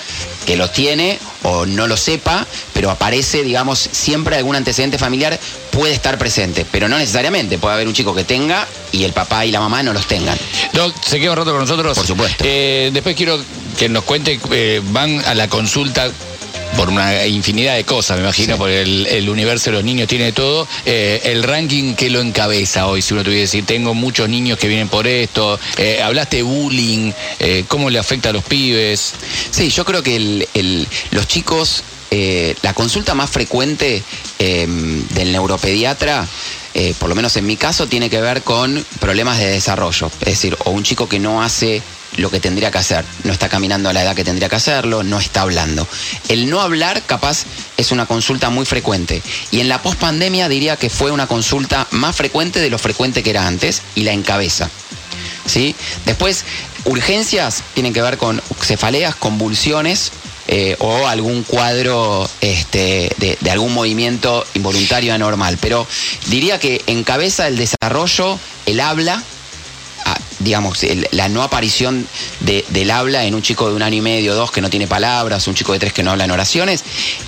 [0.45, 5.39] que los tiene, o no lo sepa, pero aparece, digamos, siempre algún antecedente familiar
[5.71, 7.59] puede estar presente, pero no necesariamente.
[7.59, 10.39] Puede haber un chico que tenga y el papá y la mamá no los tengan.
[10.73, 11.97] Doc, ¿se queda un rato con nosotros?
[11.97, 12.45] Por supuesto.
[12.47, 13.43] Eh, después quiero
[13.79, 16.11] que nos cuente, eh, van a la consulta
[16.77, 20.33] por una infinidad de cosas, me imagino, porque el, el universo de los niños tiene
[20.33, 20.67] todo.
[20.85, 24.59] Eh, el ranking que lo encabeza hoy, si uno tuviera que decir, tengo muchos niños
[24.59, 29.13] que vienen por esto, eh, hablaste de bullying, eh, ¿cómo le afecta a los pibes?
[29.51, 31.83] Sí, yo creo que el- el- los chicos,
[32.63, 34.01] la consulta más frecuente
[34.39, 36.25] eh, del neuropediatra,
[36.73, 40.11] eh, por lo menos en mi caso, tiene que ver con problemas de desarrollo.
[40.21, 41.83] Es decir, o un chico que no hace
[42.17, 45.03] lo que tendría que hacer, no está caminando a la edad que tendría que hacerlo,
[45.03, 45.87] no está hablando.
[46.29, 47.45] El no hablar, capaz,
[47.77, 49.23] es una consulta muy frecuente.
[49.51, 53.31] Y en la pospandemia diría que fue una consulta más frecuente de lo frecuente que
[53.31, 54.71] era antes y la encabeza.
[55.47, 55.75] ¿sí?
[56.05, 56.45] Después,
[56.85, 60.13] urgencias tienen que ver con cefaleas, convulsiones
[60.47, 65.59] eh, o algún cuadro este, de, algún movimiento involuntario anormal.
[65.61, 65.87] Pero
[66.27, 69.23] diría que encabeza el desarrollo, el habla,
[70.45, 70.79] digamos,
[71.11, 72.07] la no aparición
[72.41, 74.87] de- del habla en un chico de un año y medio, dos, que no tiene
[74.87, 76.85] palabras, un chico de tres que no habla en oraciones,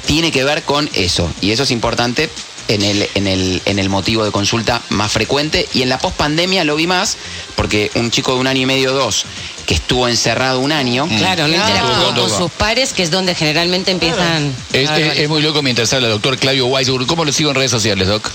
[0.06, 1.30] tiene que ver con eso.
[1.40, 2.30] Y eso es importante
[2.68, 5.66] en el, en el, en el motivo de consulta más frecuente.
[5.72, 7.16] Y en la pospandemia lo vi más,
[7.54, 9.24] porque un chico de un año y medio, dos,
[9.66, 11.06] que estuvo encerrado un año.
[11.18, 11.68] Claro, no Claro.
[11.74, 14.54] interactúan con sus pares, que es donde generalmente empiezan.
[14.72, 17.06] Es, a es- ver, es muy loco mientras habla el doctor Claudio Weisburg.
[17.06, 18.30] ¿Cómo lo sigo en redes sociales, Doc?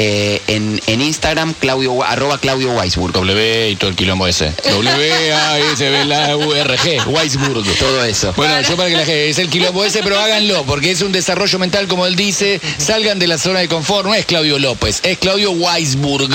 [0.00, 3.12] eh, en, en Instagram, Claudio, arroba Claudio Weisburg.
[3.12, 4.52] W y todo el quilombo ese.
[4.70, 7.64] W A S B la U R G, Weisburg.
[7.78, 8.32] Todo eso.
[8.36, 11.10] Bueno, yo para que la gente, es el quilombo ese, pero háganlo, porque es un
[11.10, 15.00] desarrollo mental, como él dice, salgan de la zona de confort, no es Claudio López,
[15.02, 16.28] es Claudio Weisburg,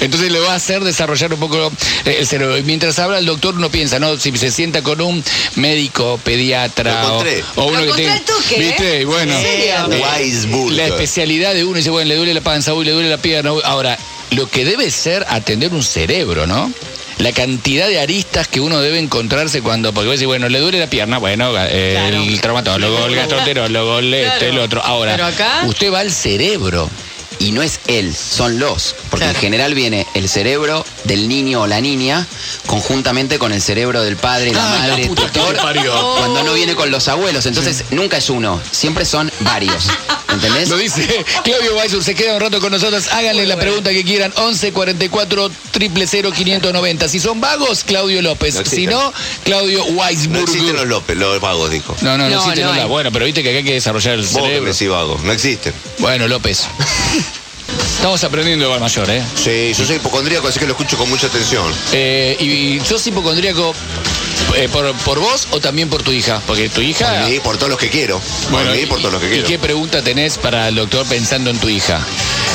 [0.00, 1.70] entonces le va a hacer desarrollar un poco
[2.04, 2.58] eh, el cerebro.
[2.58, 4.16] Y mientras habla el doctor, uno piensa, ¿no?
[4.18, 5.22] Si se sienta con un
[5.56, 7.44] médico, pediatra, Lo o, encontré.
[7.56, 8.20] o uno Lo que tenga...
[8.20, 9.04] toque, ¿eh?
[9.04, 9.74] Bueno, eh,
[10.70, 13.52] la especialidad de uno dice, bueno, le duele la panza, uy, le duele la pierna.
[13.52, 13.62] uy.
[13.64, 13.98] Ahora,
[14.30, 16.72] lo que debe ser atender un cerebro, ¿no?
[17.18, 20.80] La cantidad de aristas que uno debe encontrarse cuando, porque vos decís, bueno, le duele
[20.80, 22.22] la pierna, bueno, eh, Claro.
[22.22, 24.82] el traumatólogo, el gastroenterólogo, el este, el otro.
[24.84, 26.90] Ahora, acá- usted va al cerebro.
[27.44, 28.94] Y no es él, son los.
[29.10, 29.34] Porque Claro.
[29.34, 32.26] en general viene el cerebro del niño o la niña
[32.64, 35.56] conjuntamente con el cerebro del padre, la Ay, la madre, tutor,
[36.16, 37.44] cuando no viene con los abuelos.
[37.44, 39.84] Entonces nunca es uno, siempre son varios.
[40.34, 40.68] ¿Entendés?
[40.68, 43.08] Lo dice Claudio Weisur, se queda un rato con nosotros.
[43.12, 44.32] Háganle la pregunta que quieran.
[44.36, 47.08] 11 44 000 590.
[47.08, 48.54] Si son vagos, Claudio López.
[48.54, 48.90] No si existen.
[48.90, 49.12] no,
[49.44, 50.42] Claudio No Weisburg.
[50.42, 51.96] existen los López, los vagos, dijo.
[52.02, 52.82] No, no, no, No, existe no nada.
[52.84, 52.88] hay.
[52.88, 54.72] Bueno, pero viste que acá hay que desarrollar el Vos cerebro.
[54.72, 55.72] decís vagos, no existen.
[55.98, 56.64] Bueno, López.
[57.96, 59.22] Estamos aprendiendo igual mayor, ¿eh?
[59.42, 61.64] Sí, yo soy hipocondríaco, así que lo escucho con mucha atención.
[61.92, 63.74] Eh, ¿Y sos hipocondríaco
[64.56, 66.40] eh, por, por vos o también por tu hija?
[66.46, 67.20] Porque tu hija...
[67.20, 68.20] Por mí, por todos los que quiero.
[68.50, 69.46] Bueno, por mí, por todos los que ¿Y quiero.
[69.48, 72.00] qué pregunta tenés para el doctor pensando en tu hija?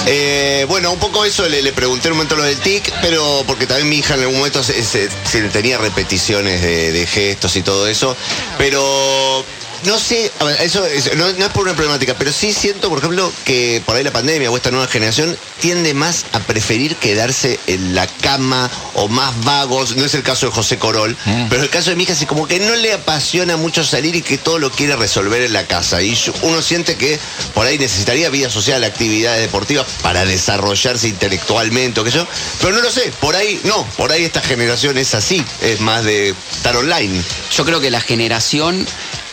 [0.05, 3.43] Eh, bueno, un poco eso le, le pregunté en un momento lo del tic, pero
[3.45, 7.55] porque también mi hija en algún momento se, se- se tenía repeticiones de, de gestos
[7.57, 8.15] y todo eso.
[8.57, 9.43] Pero
[9.85, 12.89] no sé, a ver, eso es- no, no es por una problemática, pero sí siento,
[12.89, 16.95] por ejemplo, que por ahí la pandemia o esta nueva generación tiende más a preferir
[16.95, 19.95] quedarse en la cama o más vagos.
[19.95, 21.15] No es el caso de José Corol,
[21.49, 24.21] pero el caso de mi hija es como que no le apasiona mucho salir y
[24.21, 26.01] que todo lo quiere resolver en la casa.
[26.01, 27.19] Y uno siente que
[27.53, 32.27] por ahí necesitaría vida social, actividades deportivas para desarrollarse intelectualmente o qué sé yo.
[32.61, 36.03] Pero no lo sé, por ahí no, por ahí esta generación es así, es más
[36.03, 37.21] de estar online.
[37.55, 38.85] Yo creo que la generación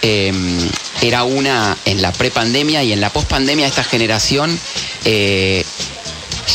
[0.03, 0.33] eh,
[1.03, 4.59] era una en la prepandemia y en la pospandemia esta generación
[5.05, 5.65] eh,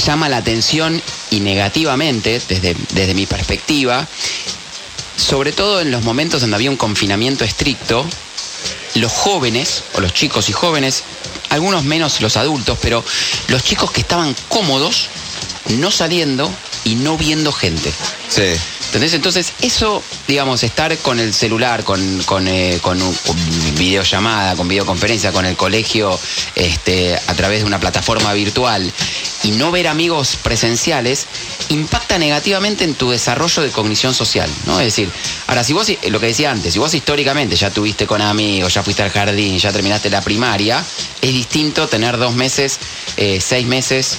[0.05, 4.07] llama la atención y negativamente, desde, desde mi perspectiva,
[5.17, 8.05] sobre todo en los momentos donde había un confinamiento estricto,
[8.95, 11.03] los jóvenes, o los chicos y jóvenes,
[11.49, 13.03] algunos menos los adultos, pero
[13.47, 15.07] los chicos que estaban cómodos,
[15.69, 16.51] no saliendo
[16.83, 17.93] y no viendo gente.
[18.29, 18.53] Sí.
[18.91, 19.13] ¿Entendés?
[19.13, 23.37] Entonces, eso, digamos, estar con el celular, con, con, eh, con, un- con
[23.77, 26.19] videollamada, con videoconferencia, con el colegio
[26.55, 28.91] este, a través de una plataforma virtual
[29.43, 31.25] y no ver amigos presenciales,
[31.69, 34.77] impacta negativamente en tu desarrollo de cognición social, ¿no?
[34.81, 35.09] Es decir,
[35.47, 38.83] ahora, si vos, lo que decía antes, si vos históricamente ya tuviste con amigos, ya
[38.83, 40.83] fuiste al jardín, ya terminaste la primaria,
[41.21, 42.77] es distinto tener dos meses,
[43.15, 44.17] eh, seis meses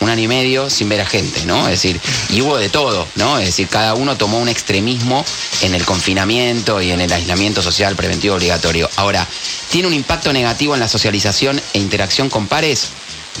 [0.00, 1.66] un año y medio sin ver a gente, ¿no?
[1.68, 3.38] Es decir, y hubo de todo, ¿no?
[3.38, 5.24] Es decir, cada uno tomó un extremismo
[5.62, 8.90] en el confinamiento y en el aislamiento social preventivo obligatorio.
[8.96, 9.26] Ahora,
[9.70, 12.88] ¿tiene un impacto negativo en la socialización e interacción con pares?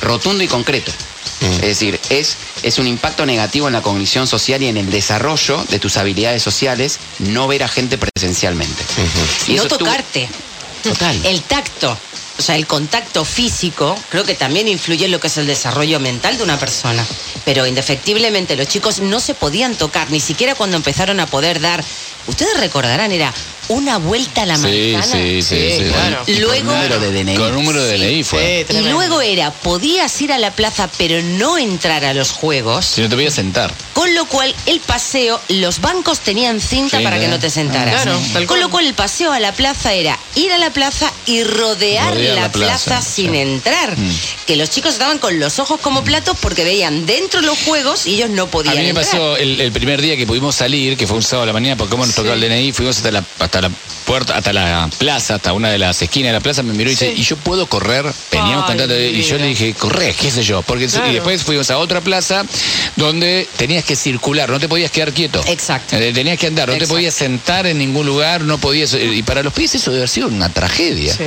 [0.00, 0.92] Rotundo y concreto.
[1.40, 5.64] Es decir, es, es un impacto negativo en la cognición social y en el desarrollo
[5.68, 8.82] de tus habilidades sociales no ver a gente presencialmente.
[9.46, 10.28] Y no tocarte.
[10.82, 11.26] Total.
[11.26, 11.96] El tacto,
[12.38, 16.00] o sea, el contacto físico, creo que también influye en lo que es el desarrollo
[16.00, 17.04] mental de una persona.
[17.44, 21.82] Pero indefectiblemente los chicos no se podían tocar, ni siquiera cuando empezaron a poder dar.
[22.26, 23.32] Ustedes recordarán, era
[23.68, 25.22] una vuelta a la Sí, manzana.
[25.22, 25.84] sí, sí, sí.
[25.92, 26.22] claro.
[26.26, 27.36] Luego- número de DNI.
[27.36, 28.66] Con número de DNI fue.
[28.68, 32.84] Sí, Y luego era, podías ir a la plaza pero no entrar a los juegos,
[32.86, 33.72] Si no te voy a sentar.
[33.92, 38.02] con lo cual el paseo, los bancos tenían cinta Sí, para que no te sentaras.
[38.02, 38.86] Claro, tal con lo cual.
[38.86, 42.84] el paseo a la plaza era ir a la plaza y rodear, la, la plaza,
[42.84, 43.38] plaza, sin sí.
[43.38, 43.96] entrar.
[43.96, 44.10] Mm.
[44.46, 48.14] Que los chicos estaban con los ojos como platos porque veían dentro los juegos y
[48.14, 49.06] ellos no A podían mí me entrar.
[49.06, 51.76] pasó el, el primer día que pudimos salir, que fue un sábado a la mañana,
[51.76, 53.70] porque como nos tocó el DNI, fuimos hasta la, hasta la
[54.04, 56.92] puerta, hasta la plaza, hasta una de las esquinas de la plaza, me miró y
[56.92, 58.04] dice, ¿y yo puedo correr?
[58.30, 61.10] Veníamos Ay, cantando, y yo le dije, corre, qué sé yo, porque Claro.
[61.10, 62.44] y después fuimos a otra plaza
[62.94, 65.42] donde tenías que circular, no te podías quedar quieto.
[65.48, 65.96] Exacto.
[65.96, 69.22] Eh, Tenías que andar, no te podías sentar en ningún lugar, no podías, eh, y
[69.22, 71.12] para los pies eso debe haber sido una tragedia.
[71.14, 71.24] Sí.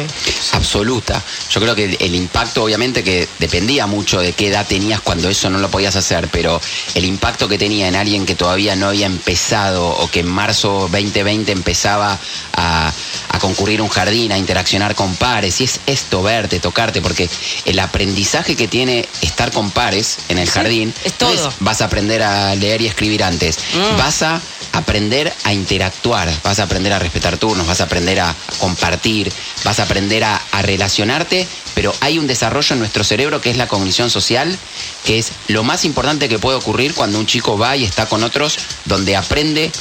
[0.54, 1.22] absoluta.
[1.52, 5.30] Yo creo que el, el impacto, obviamente, que dependía mucho de qué edad tenías cuando
[5.30, 6.62] eso no lo podías hacer, pero
[6.96, 10.90] el impacto que tenía en alguien que todavía no había empezado o que en marzo
[10.92, 12.19] 2020 empezaba
[12.54, 12.92] a,
[13.30, 17.30] a concurrir a un jardín, a interaccionar con pares, y es esto, verte, tocarte, porque
[17.66, 21.54] el aprendizaje que tiene estar con pares en el jardín es no todo.
[21.60, 23.98] vas a aprender a leer y escribir antes, Mm.
[23.98, 24.42] vas a
[24.74, 29.32] aprender a interactuar, vas a aprender a respetar turnos, vas a aprender a compartir,
[29.64, 33.58] vas a aprender a, a relacionarte, pero hay un desarrollo en nuestro cerebro que es
[33.58, 34.58] la cognición social,
[35.06, 38.24] que es lo más importante que puede ocurrir cuando un chico va y está con
[38.24, 39.72] otros, donde aprende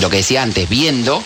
[0.00, 1.22] lo que decía antes, viendo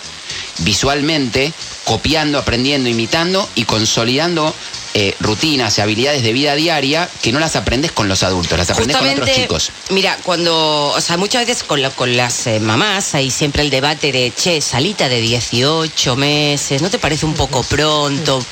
[0.58, 1.52] visualmente,
[1.84, 4.54] copiando, aprendiendo, imitando y consolidando
[4.94, 8.70] eh, rutinas y habilidades de vida diaria que no las aprendes con los adultos, las
[8.70, 9.70] aprendes con otros chicos.
[9.90, 13.68] Mira, cuando, o sea, muchas veces con, la- con las eh, mamás hay siempre el
[13.68, 18.42] debate de, che, salita de 18 meses, ¿no te parece un poco pronto?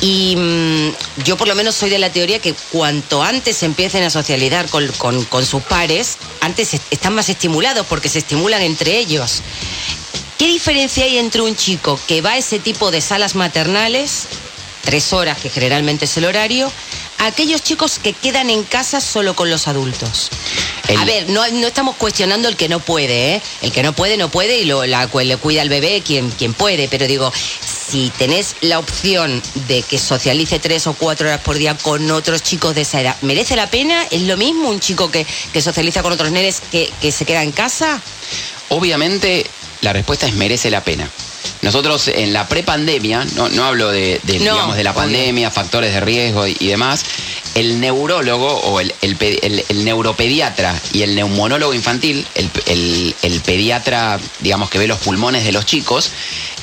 [0.00, 4.10] Y mm, yo por lo menos soy de la teoría que cuanto antes empiecen a
[4.10, 8.96] socializar con, con- con sus pares, antes est- están más estimulados porque se estimulan entre
[8.96, 9.42] ellos.
[10.38, 14.24] ¿Qué diferencia hay entre un chico que va a ese tipo de salas maternales,
[14.82, 16.70] tres horas, que generalmente es el horario,
[17.18, 20.30] a aquellos chicos que quedan en casa solo con los adultos?
[20.88, 23.42] El- A ver, no, no estamos cuestionando el que no puede, ¿eh?
[23.62, 26.52] El que no puede, no puede y lo, la, le cuida al bebé quien, quien
[26.52, 27.32] puede, pero digo,
[27.88, 32.42] si tenés la opción de que socialice tres o cuatro horas por día con otros
[32.42, 34.04] chicos de esa edad, ¿merece la pena?
[34.10, 37.42] ¿Es lo mismo un chico que, que socializa con otros nenes que, que se queda
[37.44, 38.02] en casa?
[38.68, 39.46] Obviamente
[39.82, 41.08] la respuesta es merece la pena.
[41.62, 45.02] Nosotros en la prepandemia, no, no hablo de, de, No, digamos, de la obvio.
[45.02, 47.04] pandemia, factores de riesgo y, y demás,
[47.54, 54.18] el neurólogo o el, el pe- el- el neuropediatra y el neumonólogo infantil, el pediatra,
[54.40, 56.10] digamos, que ve los pulmones de los chicos,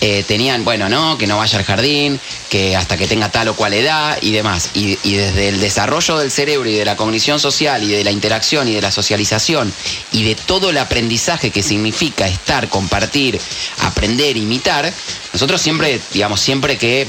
[0.02, 3.56] eh, tenían, bueno, no, que no vaya al jardín, que hasta que tenga tal o
[3.56, 4.72] cual edad y demás.
[4.74, 8.12] Y, y desde el desarrollo del cerebro y de la cognición social y de la
[8.12, 9.72] interacción y de la socialización
[10.12, 13.40] y de todo el aprendizaje que significa estar, compartir,
[13.80, 14.92] aprender, imitar,
[15.34, 17.08] nosotros siempre, digamos, siempre que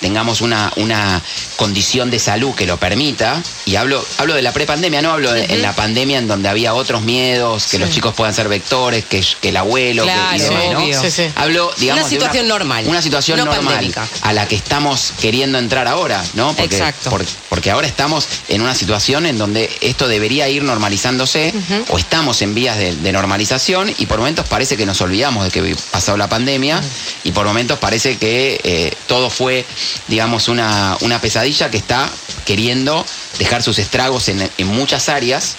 [0.00, 1.20] tengamos una, una
[1.56, 5.44] condición de salud que lo permita, y hablo, hablo de la prepandemia, no hablo de,
[5.46, 9.24] en la pandemia en donde había otros miedos, que los chicos puedan ser vectores, que,
[9.40, 10.78] que el abuelo, que- y demás, ¿no?
[10.80, 11.00] obvio.
[11.02, 11.30] Sí, sí.
[11.34, 14.08] Hablo, digamos, Una de situación normal, Una situación no normal pandémica.
[14.22, 16.54] a la que estamos queriendo entrar ahora, ¿no?
[16.54, 17.10] Porque, Exacto.
[17.10, 21.52] por- porque ahora estamos en una situación en donde esto debería ir normalizándose,
[21.88, 25.50] o estamos en vías de, de normalización, y por momentos parece que nos olvidamos de
[25.50, 26.80] que ha pasado la pandemia,
[27.24, 29.64] y por momentos parece que eh, todo fue,
[30.06, 32.10] digamos, una, una pesadilla que está
[32.44, 33.04] queriendo
[33.38, 35.56] dejar sus estragos en, en muchas áreas.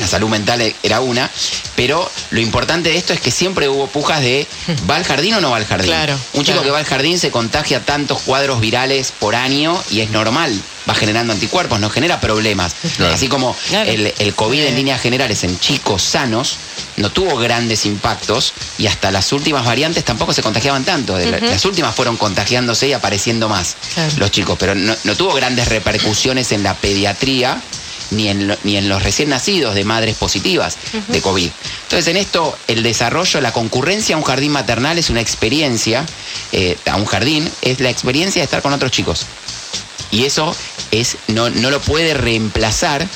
[0.00, 1.30] La salud mental era una,
[1.76, 4.46] pero lo importante de esto es que siempre hubo pujas de
[4.90, 5.90] ¿va al jardín o no va al jardín?
[5.90, 6.62] Claro, Un chico claro.
[6.62, 10.58] que va al jardín se contagia tantos cuadros virales por año y es normal,
[10.88, 12.74] va generando anticuerpos, no genera problemas.
[12.96, 13.14] Claro.
[13.14, 16.56] Así como el, el COVID en líneas generales en chicos sanos
[16.96, 21.18] no tuvo grandes impactos y hasta las últimas variantes tampoco se contagiaban tanto.
[21.18, 23.76] Las últimas fueron contagiándose y apareciendo más
[24.16, 27.60] los chicos, pero no, no tuvo grandes repercusiones en la pediatría
[28.10, 30.76] ni en, lo- ni en los recién nacidos de madres positivas
[31.08, 31.48] de COVID.
[31.84, 36.04] Entonces, en esto, el desarrollo, la concurrencia a un jardín maternal es una experiencia,
[36.52, 39.26] eh, a un jardín, es la experiencia de estar con otros chicos.
[40.10, 40.54] Y eso
[40.90, 43.06] es, no, no lo puede reemplazar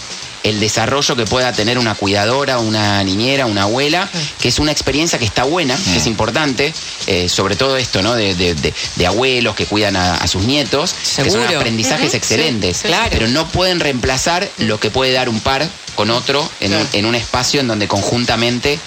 [0.45, 4.09] el desarrollo que pueda tener una cuidadora, una niñera, una abuela,
[4.41, 6.73] que es una experiencia que está buena, que es importante,
[7.09, 8.15] eh, sobre todo esto, ¿no?
[8.15, 12.77] De, de- de- de abuelos que cuidan a, a sus nietos, que son aprendizajes excelentes,
[12.77, 13.09] sí, claro.
[13.11, 16.89] pero no pueden reemplazar lo que puede dar un par con otro en, un, Claro.
[16.99, 18.79] en un espacio en donde conjuntamente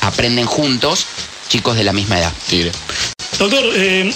[0.00, 1.06] aprenden juntos
[1.48, 2.32] chicos de la misma edad.
[2.48, 2.72] Tigre.
[3.38, 4.12] Doctor, eh,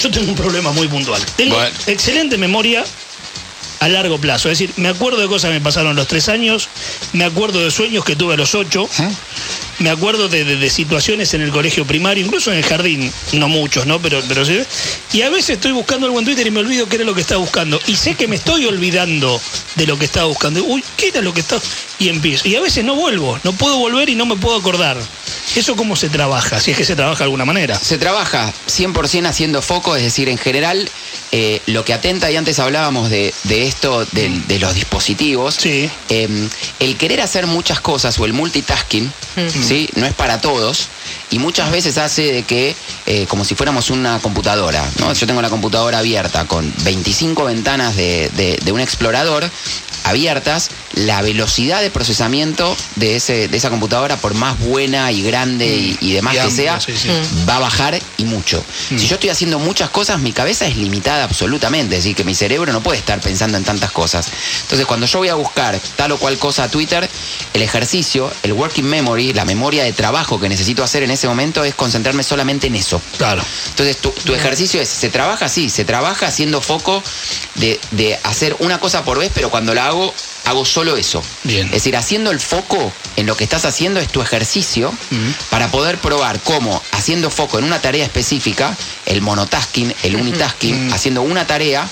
[0.00, 1.20] yo tengo un problema muy puntual.
[1.36, 1.74] Tengo Bueno.
[1.86, 2.84] excelente memoria
[3.80, 4.50] a largo plazo.
[4.50, 6.68] Es decir, me acuerdo de cosas que me pasaron los tres años,
[7.12, 8.88] me acuerdo de sueños que tuve a los ocho,
[9.78, 13.48] me acuerdo de, de- de situaciones en el colegio primario, incluso en el jardín, no
[13.48, 14.00] muchos, ¿no?
[14.00, 14.58] Pero, pero sí.
[15.12, 17.20] Y a veces estoy buscando algo en Twitter y me olvido qué era lo que
[17.20, 17.80] estaba buscando.
[17.86, 19.40] Y sé que me estoy olvidando
[19.76, 20.62] de lo que estaba buscando.
[20.64, 21.62] Uy, ¿qué era lo que estaba?
[21.98, 22.46] Y empiezo.
[22.48, 24.96] Y a veces no vuelvo, no puedo volver y no me puedo acordar.
[25.56, 26.60] ¿Eso cómo se trabaja?
[26.60, 27.78] Si es que se trabaja de alguna manera.
[27.78, 30.88] Se trabaja 100% haciendo foco, es decir, en general,
[31.32, 35.88] eh, lo que atenta, y antes hablábamos de, de esto, del- de, los dispositivos, Sí.
[36.10, 36.28] eh,
[36.80, 39.10] el querer hacer muchas cosas o el multitasking,
[39.68, 39.88] ¿sí?
[39.96, 40.88] No es para todos.
[41.30, 42.74] Y muchas veces hace de que,
[43.06, 45.12] eh, como si fuéramos una computadora, ¿no?
[45.12, 49.48] Yo tengo la computadora abierta con 25 ventanas de, de- de un explorador
[50.04, 55.66] abiertas, la velocidad de procesamiento de, ese, de esa computadora, por más buena y grande
[55.66, 57.08] y, y demás Y que amplia, sea, sí, sí.
[57.46, 58.64] va a bajar y mucho.
[58.88, 62.34] Si yo estoy haciendo muchas cosas, mi cabeza es limitada absolutamente, es decir, que mi
[62.34, 64.28] cerebro no puede estar pensando en tantas cosas.
[64.62, 67.08] Entonces, cuando yo voy a buscar tal o cual cosa a Twitter,
[67.52, 71.64] el ejercicio, el working memory, la memoria de trabajo que necesito hacer en ese momento
[71.64, 73.00] es concentrarme solamente en eso.
[73.16, 73.42] Claro.
[73.70, 77.02] Entonces, tu, tu ejercicio es, se trabaja así, se trabaja haciendo foco
[77.56, 81.22] de, de hacer una cosa por vez, pero cuando la hago, hago solo eso.
[81.44, 81.66] Bien.
[81.66, 84.92] Es decir, haciendo el foco en lo que estás haciendo es tu ejercicio
[85.50, 91.22] para poder probar cómo, haciendo foco en una tarea específica, el monotasking, el unitasking, haciendo
[91.22, 91.88] una tarea,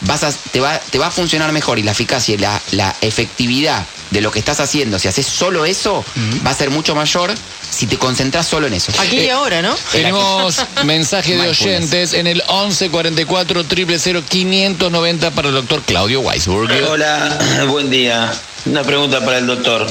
[0.00, 2.96] vas a, te, va, te va a funcionar mejor y la eficacia y la, la
[3.00, 6.04] efectividad de lo que estás haciendo, si haces solo eso,
[6.44, 7.32] va a ser mucho mayor
[7.70, 8.92] si te concentras solo en eso.
[8.98, 9.74] Aquí y ahora, ¿no?
[9.92, 16.82] Tenemos mensaje de oyentes en el 11 44 000 590 para el doctor Claudio Weisburger.
[16.84, 18.32] Hola, buen día.
[18.66, 19.86] Una pregunta para el doctor.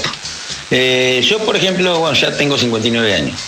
[0.72, 3.40] Eh, yo, por ejemplo, bueno, ya tengo 59 años.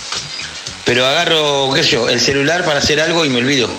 [0.85, 3.69] Pero agarro, qué sé yo, el celular para hacer algo y me olvido.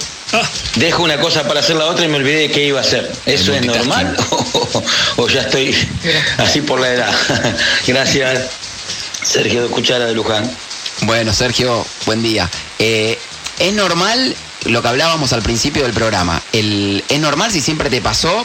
[0.77, 3.11] Dejo una cosa para hacer la otra y me olvidé de qué iba a hacer.
[3.27, 4.85] ¿Eso es normal o,
[5.23, 5.75] o ya estoy
[6.39, 7.15] así por la edad?
[7.87, 8.51] Gracias.
[9.23, 10.51] Sergio de Cuchara de Luján.
[11.03, 12.49] Bueno, Sergio, buen día.
[12.79, 13.19] Eh,
[13.59, 16.43] es normal lo que hablábamos al principio del programa.
[16.53, 18.45] El, es normal si siempre te pasó,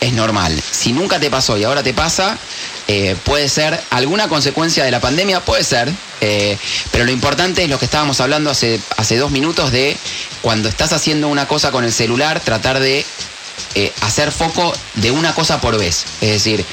[0.00, 0.60] es normal.
[0.70, 2.38] Si nunca te pasó y ahora te pasa,
[2.86, 5.92] eh, puede ser alguna consecuencia de la pandemia, puede ser.
[6.20, 6.58] eh,
[6.90, 9.96] pero lo importante es lo que estábamos hablando hace, hace dos minutos de
[10.42, 13.04] cuando estás haciendo una cosa con el celular, tratar de
[13.74, 16.04] eh, hacer foco de una cosa por vez.
[16.20, 16.64] Es decir,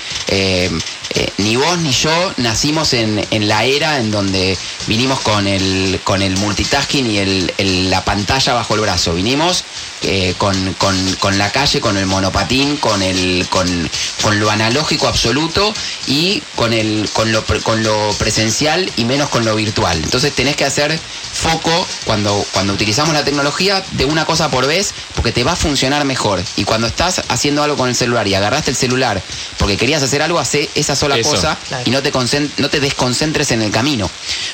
[1.13, 6.00] eh, ni vos ni yo nacimos en, en la era en donde vinimos con el,
[6.04, 9.13] con el multitasking y el- la pantalla bajo el brazo.
[9.13, 9.63] Vinimos
[10.02, 13.89] eh, con, con- con la calle, con el monopatín, con, el, con,
[14.22, 15.74] con lo analógico absoluto
[16.08, 19.98] y con, el, con, lo, con lo presencial y menos con lo virtual.
[20.04, 21.00] Entonces tenés que hacer
[21.34, 25.56] foco cuando, cuando utilizamos la tecnología de una cosa por vez porque te va a
[25.56, 26.41] funcionar mejor.
[26.56, 29.22] Y cuando estás haciendo algo con el celular y agarraste el celular
[29.58, 31.31] porque querías hacer algo, hace esa sola Eso.
[31.31, 31.84] cosa Claro.
[31.86, 32.12] y no te,
[32.58, 34.10] no te desconcentres en el camino.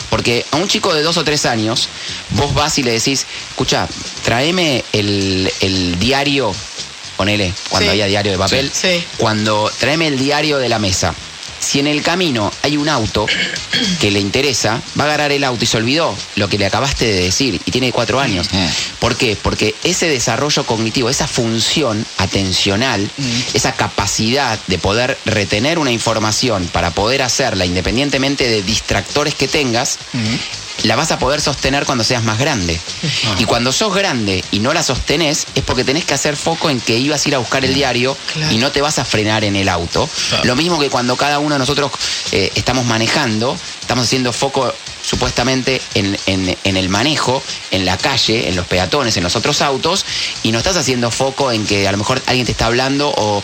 [0.09, 1.89] Porque a un chico de dos o tres años,
[2.31, 3.87] vos vas y le decís, escucha,
[4.23, 6.53] tráeme el, el diario,
[7.17, 7.91] ponele, cuando Sí.
[7.91, 8.99] había diario de papel, Sí.
[8.99, 9.05] Sí.
[9.17, 11.13] cuando tráeme el diario de la mesa.
[11.61, 13.25] Si en el camino hay un auto
[13.99, 17.05] que le interesa, va a agarrar el auto y se olvidó lo que le acabaste
[17.05, 18.47] de decir y tiene cuatro años.
[18.99, 19.37] ¿Por qué?
[19.41, 23.09] Porque ese desarrollo cognitivo, esa función atencional,
[23.53, 29.99] esa capacidad de poder retener una información para poder hacerla independientemente de distractores que tengas,
[30.83, 32.79] la vas a poder sostener cuando seas más grande.
[33.37, 36.79] Y cuando sos grande y no la sostenés, es porque tenés que hacer foco en
[36.81, 38.51] que ibas a ir a buscar el diario Claro.
[38.51, 40.09] y no te vas a frenar en el auto.
[40.43, 41.91] Lo mismo que cuando cada uno nosotros
[42.31, 46.17] eh, estamos manejando, estamos haciendo foco supuestamente en,
[46.63, 50.05] el manejo, en la calle, en los peatones, en los otros autos,
[50.43, 53.43] y no estás haciendo foco en que a lo mejor alguien te está hablando o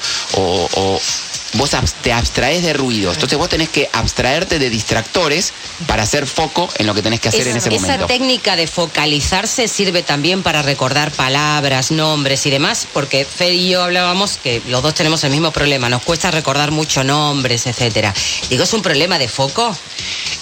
[1.53, 3.15] vos te abstraes de ruidos.
[3.15, 5.53] Entonces vos tenés que abstraerte de distractores
[5.87, 8.07] para hacer foco en lo que tenés que hacer Es- en ese esa momento.
[8.07, 13.83] técnica de focalizarse sirve también para recordar palabras, nombres y demás, porque Fede y yo
[13.83, 18.13] hablábamos que los dos tenemos el mismo problema, nos cuesta recordar mucho nombres, etcétera.
[18.49, 19.75] Digo, ¿es un problema de foco?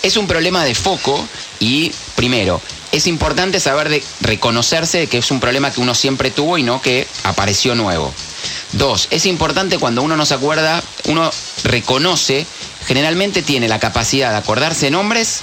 [0.01, 1.27] Es un problema de foco
[1.59, 2.61] y, primero,
[2.95, 6.63] es importante saber de reconocerse de que es un problema que uno siempre tuvo y
[6.63, 8.13] no que apareció nuevo.
[8.71, 11.29] Dos, es importante cuando uno no se acuerda, uno
[11.63, 12.45] reconoce,
[12.87, 15.41] generalmente tiene la capacidad de acordarse nombres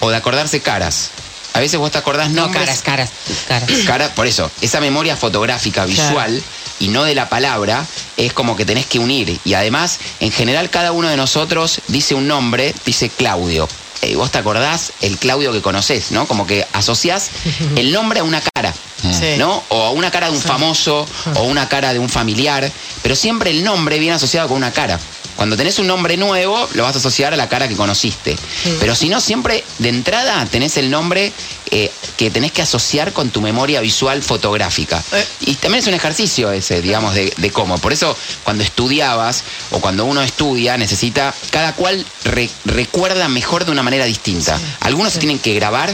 [0.00, 1.10] o de acordarse caras.
[1.54, 2.64] A veces vos te acordás No, nombres.
[2.64, 3.10] caras, caras,
[3.46, 3.70] caras.
[3.86, 6.42] Cara, por eso, esa memoria fotográfica, visual
[6.80, 9.38] y no de la palabra, es como que tenés que unir.
[9.44, 13.68] Y además, en general, cada uno de nosotros dice un nombre, dice Claudio.
[14.02, 16.26] Eh, vos te acordás el Claudio que conocés, ¿no?
[16.26, 17.30] Como que asociás
[17.76, 18.74] el nombre a una cara.
[19.02, 19.34] Sí.
[19.36, 19.62] ¿no?
[19.68, 22.70] O a una cara de un famoso o una cara de un familiar,
[23.02, 24.98] pero siempre el nombre viene asociado con una cara.
[25.36, 28.36] Cuando tenés un nombre nuevo, lo vas a asociar a la cara que conociste.
[28.80, 31.32] Pero si no, siempre de entrada tenés el nombre
[31.70, 35.02] eh, que tenés que asociar con tu memoria visual fotográfica.
[35.12, 35.26] Eh.
[35.40, 37.78] Y también es un ejercicio ese, digamos, de, de cómo.
[37.78, 43.72] Por eso, cuando estudiabas o cuando uno estudia, necesita, cada cual re- recuerda mejor de
[43.72, 44.60] una manera distinta.
[44.80, 45.92] Algunos se tienen que grabar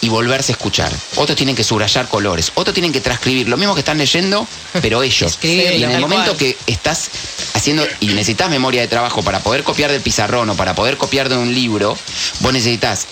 [0.00, 0.92] y volverse a escuchar.
[1.16, 2.52] Otros tienen que subrayar colores.
[2.54, 3.48] Otros tienen que transcribir.
[3.48, 4.46] Lo mismo que están leyendo,
[4.82, 5.32] pero ellos.
[5.32, 5.76] Escribirlo.
[5.76, 6.36] y en el momento cual.
[6.36, 7.10] que estás
[7.54, 11.28] haciendo y necesitas memoria de trabajo para poder copiar del pizarrón o para poder copiar
[11.28, 11.96] de un libro,
[12.40, 13.06] vos necesitas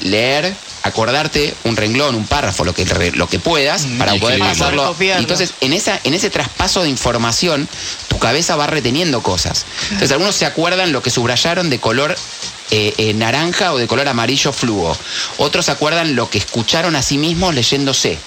[0.00, 4.38] leer, acordarte un renglón, un párrafo, lo que, lo que puedas, Mm, para y poder
[4.38, 4.94] pasarlo.
[4.98, 7.68] Y entonces, en, esa, en ese traspaso de información,
[8.08, 9.64] tu cabeza va reteniendo cosas.
[9.84, 12.16] Entonces, algunos se acuerdan lo que subrayaron de color
[12.70, 14.96] eh, eh, naranja o de color amarillo fluo.
[15.38, 18.18] Otros se acuerdan lo que escucharon a sí mismos leyéndose.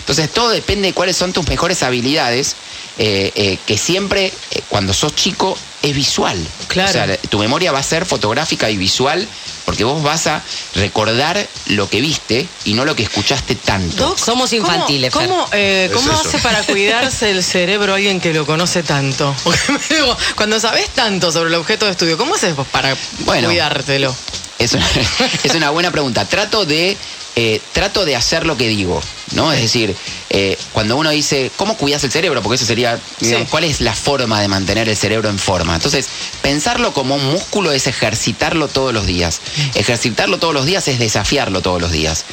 [0.00, 2.56] Entonces, todo depende de cuáles son tus mejores habilidades,
[2.98, 6.36] eh, eh, que siempre, eh, cuando sos chico, es visual.
[6.68, 6.88] Claro.
[6.88, 9.26] O sea, tu memoria va a ser fotográfica y visual,
[9.64, 10.42] porque vos vas a
[10.74, 14.08] recordar lo que viste y no lo que escuchaste tanto.
[14.08, 15.12] Doc, Somos ¿cómo- infantiles.
[15.12, 19.34] ¿Cómo, eh, Es cómo hace para cuidarse el cerebro alguien que lo conoce tanto?
[19.44, 22.96] Porque me digo, cuando sabes tanto sobre el objeto de estudio, ¿cómo haces vos para
[23.20, 23.48] Bueno.
[23.48, 24.14] cuidártelo?
[24.58, 24.88] Es una,
[25.44, 26.24] es una buena pregunta.
[26.24, 26.96] Trato de,
[27.38, 29.52] eh, trato de hacer lo que digo, ¿no?
[29.52, 29.94] Es decir,
[30.30, 32.42] eh, cuando uno dice, ¿cómo cuidas el cerebro?
[32.42, 33.50] Porque eso sería, digamos, Sí.
[33.50, 35.74] ¿cuál es la forma de mantener el cerebro en forma?
[35.74, 36.06] Entonces,
[36.40, 39.40] pensarlo como un músculo es ejercitarlo todos los días.
[39.74, 42.24] Ejercitarlo todos los días es desafiarlo todos los días.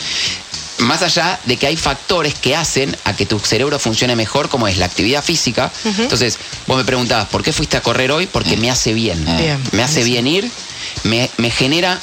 [0.79, 4.67] Más allá de que hay factores que hacen a que tu cerebro funcione mejor, como
[4.69, 5.69] es la actividad física.
[5.83, 8.25] Entonces, vos me preguntabas, ¿por qué fuiste a correr hoy?
[8.25, 9.23] Porque me hace bien.
[9.37, 9.61] Bien.
[9.73, 10.49] Me hace bien ir,
[11.03, 11.99] me, me genera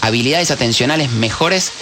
[0.00, 1.72] habilidades atencionales mejores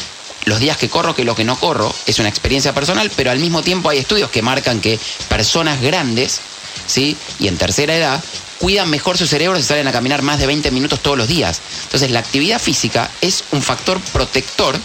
[0.47, 1.95] los días que corro que los que no corro.
[2.07, 6.41] Es una experiencia personal, pero al mismo tiempo hay estudios que marcan que personas grandes,
[6.87, 7.17] ¿sí?
[7.39, 8.25] Y en tercera edad,
[8.59, 11.61] cuidan mejor su cerebro si salen a caminar más de 20 minutos todos los días.
[11.85, 14.79] Entonces, la actividad física es un factor protector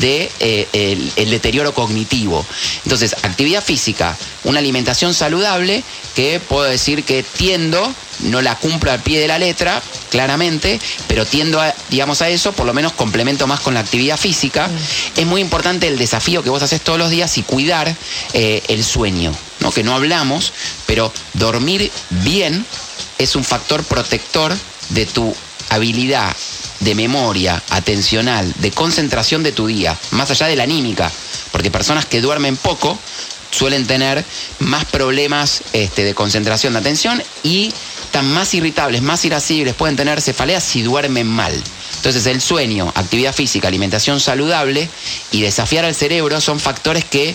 [0.00, 2.44] de eh, el, el deterioro cognitivo.
[2.84, 5.82] Entonces, actividad física, una alimentación saludable,
[6.14, 11.26] que puedo decir que tiendo, no la cumplo al pie de la letra, claramente, pero
[11.26, 14.70] tiendo a, digamos, a eso, por lo menos complemento más con la actividad física.
[15.16, 17.94] Es muy importante el desafío que vos haces todos los días y cuidar
[18.32, 19.72] eh, el sueño, ¿no?
[19.72, 20.52] Que no hablamos,
[20.86, 22.64] pero dormir bien
[23.18, 24.56] es un factor protector
[24.90, 25.34] de tu
[25.68, 26.34] habilidad
[26.80, 31.10] de memoria, atencional, de concentración de tu día, más allá de la anímica,
[31.52, 32.98] porque personas que duermen poco
[33.50, 34.24] suelen tener
[34.58, 37.72] más problemas este, de concentración, de atención y
[38.04, 41.54] están más irritables, más irascibles, pueden tener cefaleas si duermen mal.
[41.96, 44.88] Entonces el sueño, actividad física, alimentación saludable
[45.32, 47.34] y desafiar al cerebro son factores que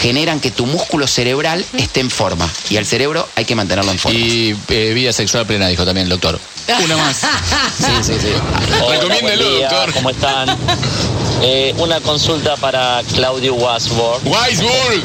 [0.00, 3.98] generan que tu músculo cerebral esté en forma y al cerebro hay que mantenerlo en
[3.98, 4.18] forma.
[4.18, 6.38] Y eh, vida sexual plena, dijo también el doctor.
[6.84, 7.16] Una más.
[7.16, 8.28] Sí, sí, sí.
[8.84, 9.94] Hola, Recomiéndelo, buen día, doctor.
[9.94, 10.56] ¿Cómo están?
[11.42, 14.20] Eh, una consulta para Claudio Wasborg.
[14.26, 15.02] Weisburg.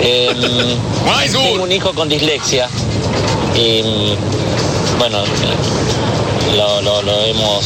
[0.00, 1.60] Eh, tengo Weisburg.
[1.62, 2.68] un hijo con dislexia
[3.54, 5.22] y mm, bueno,
[6.56, 7.64] lo, lo- lo hemos,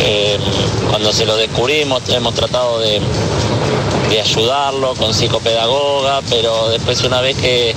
[0.00, 0.38] eh,
[0.90, 3.00] cuando se lo descubrimos, hemos tratado de,
[4.10, 7.74] de ayudarlo con psicopedagoga, pero después una vez que,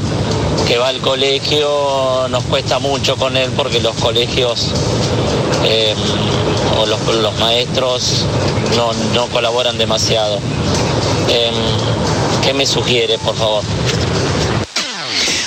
[0.68, 4.70] que va al colegio nos cuesta mucho con él porque los colegios
[5.64, 5.94] eh,
[6.80, 8.26] o los, los maestros
[8.76, 10.40] no, no colaboran demasiado.
[11.30, 11.52] Eh,
[12.44, 13.64] ¿Qué me sugiere, por favor?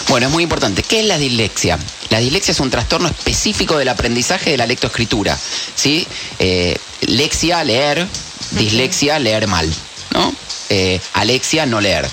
[0.08, 0.82] Bueno, es muy importante.
[0.82, 1.78] ¿Qué es la dislexia?
[2.10, 5.36] La dislexia es un trastorno específico del aprendizaje de la lectoescritura.
[5.74, 6.06] ¿sí?
[6.38, 8.06] Eh, lexia, leer,
[8.52, 9.68] dislexia, leer mal.
[10.12, 10.32] ¿no?
[10.70, 12.08] Eh, alexia, no leer.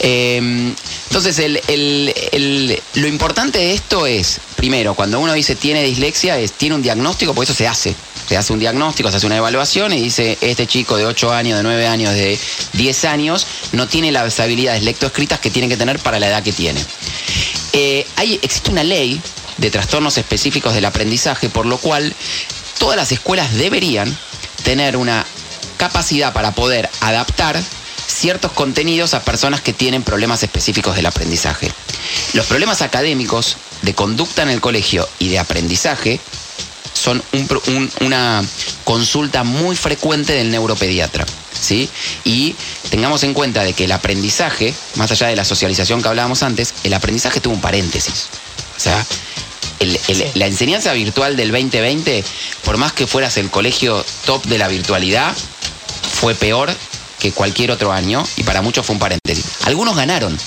[0.00, 0.38] Eh,
[1.08, 6.38] entonces, el- el- el- lo importante de esto es, primero, cuando uno dice tiene dislexia,
[6.38, 7.94] es tiene un diagnóstico, porque eso se hace.
[8.28, 11.58] Se hace un diagnóstico, se hace una evaluación y dice, este chico de 8 años,
[11.58, 12.36] de 9 años, de
[12.72, 16.52] 10 años, no tiene las habilidades lectoescritas que tiene que tener para la edad que
[16.52, 16.84] tiene.
[17.72, 19.20] Eh, hay, existe una ley
[19.58, 22.12] de trastornos específicos del aprendizaje, por lo cual
[22.78, 24.16] todas las escuelas deberían
[24.64, 25.24] tener una
[25.76, 27.60] capacidad para poder adaptar
[28.06, 31.72] ciertos contenidos a personas que tienen problemas específicos del aprendizaje.
[32.32, 36.20] Los problemas académicos de conducta en el colegio y de aprendizaje
[36.92, 37.22] son
[38.00, 38.42] una
[38.84, 41.26] consulta muy frecuente del neuropediatra.
[41.60, 41.88] ¿sí?
[42.24, 42.54] Y
[42.90, 46.74] tengamos en cuenta de que el aprendizaje, más allá de la socialización que hablábamos antes,
[46.84, 48.28] el aprendizaje tuvo un paréntesis.
[48.76, 49.04] O sea,
[49.80, 52.24] el- el- la enseñanza virtual del 2020,
[52.64, 55.34] por más que fueras el colegio top de la virtualidad,
[56.20, 56.74] fue peor
[57.18, 59.44] que cualquier otro año y para muchos fue un paréntesis.
[59.64, 60.38] Algunos ganaron.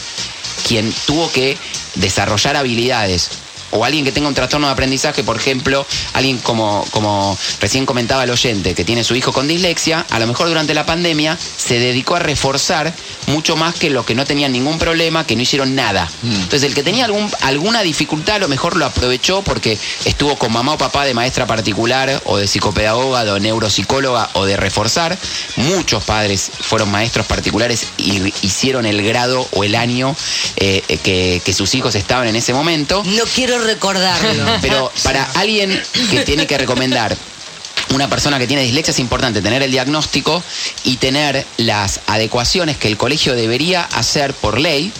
[0.68, 1.58] Quien tuvo que
[1.96, 3.30] desarrollar habilidades
[3.72, 8.24] o alguien que tenga un trastorno de aprendizaje, por ejemplo, alguien como, como recién comentaba
[8.24, 11.80] el oyente, que tiene su hijo con dislexia, a lo mejor durante la pandemia se
[11.80, 12.94] dedicó a reforzar
[13.28, 16.10] mucho más que los que no tenían ningún problema, que no hicieron nada.
[16.24, 20.52] Entonces, el que tenía algún, alguna dificultad, a lo mejor lo aprovechó porque estuvo con
[20.52, 25.18] mamá o papá de maestra particular, o de psicopedagoga, o de neuropsicóloga, o de reforzar.
[25.58, 30.16] Muchos padres fueron maestros particulares y hicieron el grado o el año
[30.56, 33.04] eh, que, que sus hijos estaban en ese momento.
[33.06, 34.58] No quiero recordarlo.
[34.62, 37.16] Pero para alguien que tiene que recomendar
[37.94, 40.44] una persona que tiene dislexia es importante tener el diagnóstico
[40.84, 44.92] y tener las adecuaciones que el colegio debería hacer por ley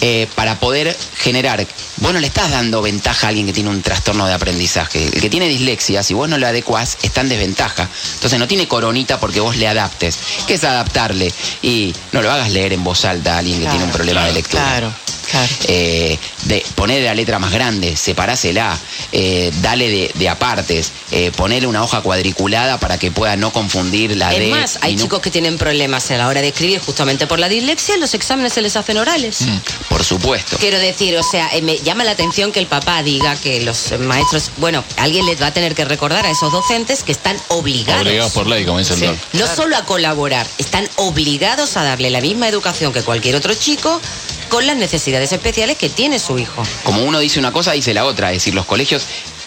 [0.00, 1.66] eh, para poder generar.
[1.98, 5.06] Vos no le estás dando ventaja a alguien que tiene un trastorno de aprendizaje.
[5.12, 7.88] El que tiene dislexia, si vos no lo adecuás, está en desventaja.
[8.14, 10.18] Entonces no tiene coronita porque vos le adaptes.
[10.46, 11.32] ¿Qué es adaptarle?
[11.62, 14.32] Y no lo hagas leer en voz alta a alguien que tiene un problema de
[14.32, 14.62] lectura.
[14.62, 14.92] Claro,
[15.30, 15.52] claro.
[15.68, 18.78] Eh, de ponerle la letra más grande, separásela,
[19.12, 24.16] eh, dale de, de apartes, eh, ponerle una hoja cuadriculada para que pueda no confundir
[24.16, 24.46] la Es D.
[24.48, 27.48] más, hay no- chicos que tienen problemas a la hora de escribir justamente por la
[27.48, 29.42] dislexia, los exámenes se les hacen orales.
[29.42, 29.58] Mm,
[29.88, 30.56] Por supuesto.
[30.58, 33.92] Quiero decir, o sea, eh, me llama la atención que el papá diga que los
[33.92, 37.36] eh, maestros, bueno, alguien les va a tener que recordar a esos docentes que están
[37.48, 38.02] obligados.
[38.02, 42.10] Obligados por ley, como dice el Sí, no solo a colaborar, están obligados a darle
[42.10, 44.00] la misma educación que cualquier otro chico
[44.48, 46.62] con las necesidades especiales que tiene su hijo.
[46.84, 48.30] Como uno dice una cosa, dice la otra.
[48.32, 49.02] Es decir, los colegios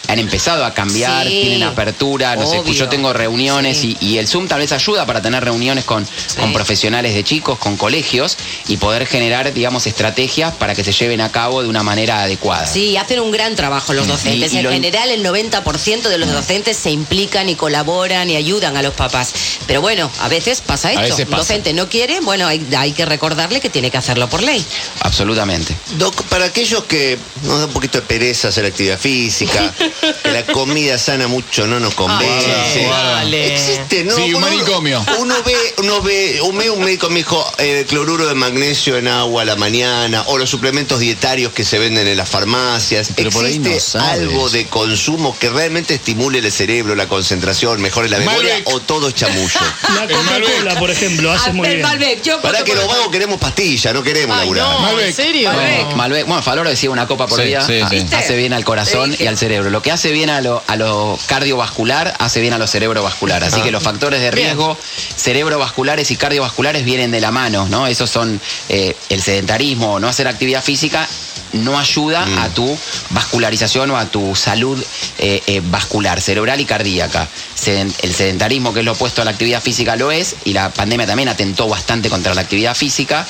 [0.10, 1.40] han empezado a cambiar, Sí.
[1.42, 2.74] tienen apertura, no sé, Obvio.
[2.74, 3.96] yo tengo reuniones Sí.
[4.00, 6.06] y, y el Zoom tal vez ayuda para tener reuniones con,
[6.40, 8.38] con profesionales de chicos, con colegios
[8.68, 12.66] y poder generar, digamos, estrategias para que se lleven a cabo de una manera adecuada.
[12.68, 14.52] Sí, hacen un gran trabajo los docentes.
[14.52, 18.36] Y- y en lo- general, el 90% de los docentes se implican y colaboran y
[18.36, 19.32] ayudan a los papás.
[19.68, 21.02] Pero bueno, a veces pasa esto.
[21.02, 21.38] veces Un pasa.
[21.44, 24.64] docente no quiere, bueno, hay, hay que recordarle que tiene que hacerlo por ley.
[25.02, 25.76] Absolutamente.
[25.98, 29.74] Doc, para aquellos que nos da un poquito de pereza hacer actividad física,
[30.24, 32.86] que la comida sana mucho no nos convence.
[32.90, 33.54] dale.
[33.56, 34.16] Existe, ¿no?
[34.16, 35.04] Sí, un manicomio.
[35.20, 39.08] Uno ve, uno ve, un, me- un médico me dijo eh, cloruro de magnesio en
[39.08, 43.10] agua a la mañana, o los suplementos dietarios que se venden en las farmacias.
[43.16, 47.82] Pero por ahí no ¿Existe algo de consumo que realmente estimule el cerebro, la concentración,
[47.82, 48.70] mejore la memoria, Malbec.
[48.70, 49.60] o todo es chamuyo?
[49.96, 51.82] La Coca-Cola, por ejemplo, hace muy bien.
[51.82, 54.66] Malbec, yo Para que los vagos queremos pastillas, no queremos Ay, laburar.
[54.72, 55.08] no, Malbec.
[55.08, 55.52] ¿en serio?
[55.96, 58.06] Malbec, bueno, Faloro decía una copa por Sí, día, sí, ah, sí.
[58.16, 59.70] hace bien al corazón y al cerebro.
[59.70, 63.44] Lo que hace bien a lo, a lo cardiovascular, hace bien a lo cerebrovascular.
[63.44, 64.78] Así que los factores de riesgo
[65.16, 67.88] cerebrovasculares y cardiovasculares vienen de la mano, ¿no?
[67.88, 71.08] Esos son eh, el sedentarismo, no hacer actividad física
[71.54, 72.78] no ayuda a tu
[73.12, 74.82] vascularización o a tu salud
[75.18, 77.28] eh, eh, vascular, cerebral y cardíaca.
[77.66, 81.06] El sedentarismo, que es lo opuesto a la actividad física, lo es, y la pandemia
[81.06, 83.28] también atentó bastante contra la actividad física.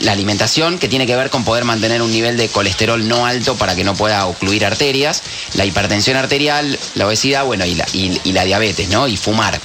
[0.00, 3.54] La alimentación, que tiene que ver con poder mantener un nivel de colesterol no alto
[3.56, 5.22] para que no pueda ocluir arterias.
[5.54, 9.06] La hipertensión arterial, la obesidad, bueno, y la, y- y la diabetes, ¿no?
[9.08, 9.60] Y fumar.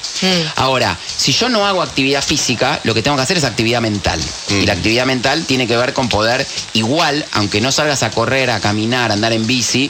[0.56, 4.20] Ahora, si yo no hago actividad física, lo que tengo que hacer es actividad mental.
[4.50, 8.52] Y la actividad mental tiene que ver con poder, igual, aunque no salgas a correr,
[8.52, 9.90] a caminar, a andar en bici,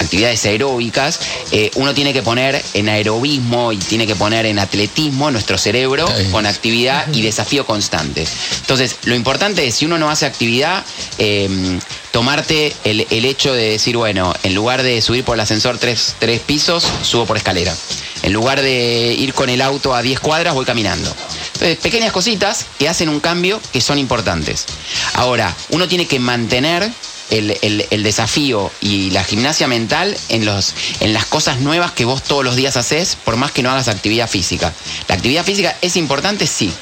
[0.00, 1.20] actividades aeróbicas,
[1.50, 6.06] eh, uno tiene que poner en aerobismo y tiene que poner en atletismo nuestro cerebro
[6.30, 8.26] con actividad y desafío constante.
[8.60, 10.84] Entonces, lo importante es, si uno no hace actividad,
[11.18, 11.78] eh,
[12.10, 16.16] tomarte el, el hecho de decir, bueno, en lugar de subir por el ascensor tres,
[16.18, 17.74] tres pisos, subo por escalera.
[18.22, 21.12] En lugar de ir con el auto a 10 cuadras, voy caminando.
[21.54, 24.66] Entonces, pequeñas cositas que hacen un cambio que son importantes.
[25.14, 26.88] Ahora, uno tiene que mantener
[27.32, 32.44] el, desafío y la gimnasia mental en, los, en las cosas nuevas que vos todos
[32.44, 34.72] los días haces, por más que no hagas actividad física.
[35.08, 36.72] La actividad física es importante, sí.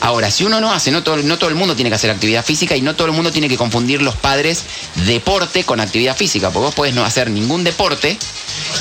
[0.00, 2.44] Ahora, si uno no hace, no todo, no todo el mundo tiene que hacer actividad
[2.44, 4.64] física y no todo el mundo tiene que confundir los padres
[5.06, 8.16] deporte con actividad física, porque vos podés no hacer ningún deporte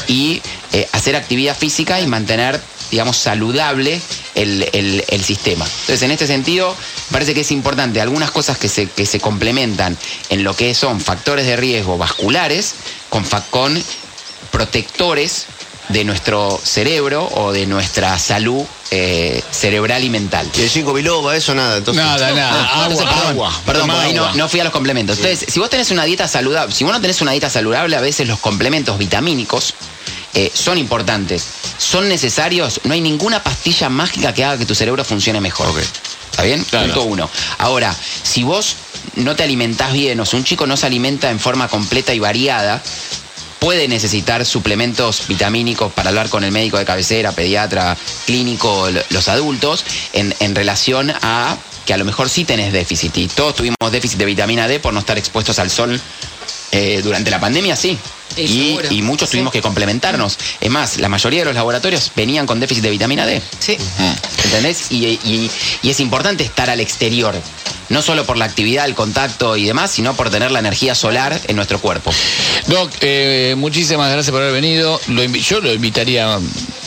[0.08, 0.42] y
[0.74, 2.62] eh, hacer actividad física y mantener,
[2.92, 4.02] digamos, saludable
[4.36, 5.66] el, el- el sistema.
[5.66, 6.76] Entonces, en este sentido,
[7.12, 9.98] parece que es importante algunas cosas que se, que se complementan
[10.30, 12.76] en lo que son factores de riesgo vasculares
[13.10, 13.82] con, con
[14.52, 15.46] protectores
[15.90, 20.50] de nuestro cerebro o de nuestra salud eh, cerebral y mental.
[20.58, 21.78] Y el 5 biloba, eso nada.
[21.78, 22.70] Entonces, Nada, nada.
[22.74, 23.62] Ah, entonces, Agua, perdón, agua.
[23.66, 24.36] Perdón, Toma porque ahí no, agua.
[24.36, 25.18] no fui a los complementos.
[25.18, 28.02] Entonces, si vos tenés una dieta saludable, si vos no tenés una dieta saludable, a
[28.02, 29.74] veces los complementos vitamínicos
[30.34, 31.44] eh, son importantes,
[31.78, 32.82] son necesarios.
[32.84, 35.74] No hay ninguna pastilla mágica que haga que tu cerebro funcione mejor.
[36.32, 36.64] ¿Está bien?
[36.64, 36.88] Claro.
[36.88, 37.30] Punto uno.
[37.58, 38.76] Ahora, si vos
[39.16, 42.20] no te alimentás bien o si un chico no se alimenta en forma completa y
[42.20, 42.84] variada,
[43.60, 49.84] puede necesitar suplementos vitamínicos para hablar con el médico de cabecera, pediatra, clínico, los adultos,
[50.14, 51.58] en, en relación a
[51.88, 53.18] que a lo mejor sí tenés déficit.
[53.18, 56.00] Y todos tuvimos déficit de vitamina D por no estar expuestos al sol
[56.72, 57.98] Eh, durante la pandemia sí.
[58.36, 60.38] Sí, Y, muchos tuvimos que complementarnos.
[60.62, 63.42] Es más, la mayoría de los laboratorios venían con déficit de vitamina D.
[63.60, 63.78] Sí.
[64.46, 64.92] ¿Entendés?
[64.92, 65.52] Y, y-
[65.82, 67.36] y es importante estar al exterior.
[67.90, 71.40] No solo por la actividad, el contacto y demás, sino por tener la energía solar
[71.48, 72.12] en nuestro cuerpo.
[72.68, 75.00] Doc, eh, muchísimas gracias por haber venido.
[75.08, 76.38] Lo yo lo invitaría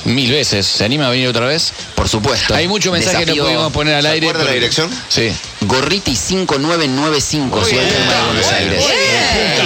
[0.05, 0.66] mil veces.
[0.66, 1.72] ¿Se anima a venir otra vez?
[1.95, 2.55] Por supuesto.
[2.55, 4.26] Hay muchos mensajes que no pudimos poner al ¿Se aire.
[4.26, 4.91] acuerda la pero- dirección?
[5.09, 5.32] Sí.
[5.62, 8.84] Gorriti 5995, Ciudad de Buenos Aires.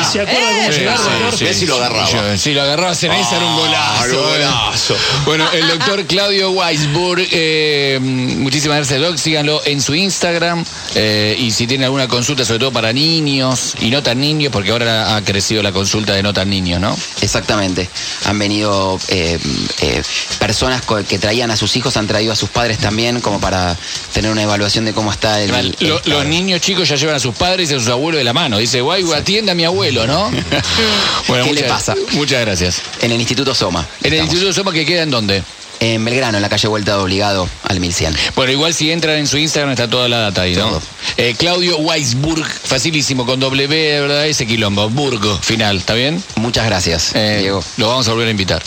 [0.00, 1.38] ¿Y se acuerda cómo Sí, llegar, sí, doctor?
[1.64, 2.10] Si lo agarraba.
[2.10, 4.04] Yo- Sí, lo agarraba Ceneiza era un golazo.
[4.06, 4.16] un eh.
[4.44, 4.96] golazo.
[5.24, 9.16] Bueno, el doctor Claudio Weisburg, eh, muchísimas gracias, Doc.
[9.16, 10.64] Síganlo en su Instagram.
[10.94, 14.70] eh, y si tiene alguna consulta, sobre todo para niños y no tan niños, porque
[14.70, 16.96] ahora ha crecido la consulta de no tan niños, ¿no?
[17.20, 17.88] Exactamente.
[18.26, 19.38] Han venido eh,
[19.80, 20.02] eh,
[20.38, 23.76] personas que traían a sus hijos, han traído a sus padres también, como para
[24.12, 25.54] tener una evaluación de cómo está el.
[25.54, 26.18] el Lo- estado.
[26.18, 28.58] los niños chicos ya llevan a sus padres y a sus abuelos de la mano.
[28.58, 30.30] Dice, guay, atienda a mi abuelo, ¿no?
[31.28, 31.94] bueno, ¿Qué le muchas- pasa?
[32.12, 32.82] Muchas gracias.
[33.00, 33.86] En el Instituto Soma.
[34.02, 34.20] En el.
[34.20, 35.42] Instituto Soma que queda en dónde?
[35.80, 38.16] En Belgrano, en la calle Vuelta de Obligado al 1100.
[38.36, 40.68] Bueno, igual si entran en su Instagram está toda la data ahí, ¿no?
[40.68, 40.82] Todo.
[41.16, 46.22] Eh, Claudio Weisburg, facilísimo, con W, de verdad, ese quilombo, Burgo, final, ¿está bien?
[46.36, 47.62] Muchas gracias, Eh, Diego.
[47.76, 48.62] Lo vamos a volver a invitar.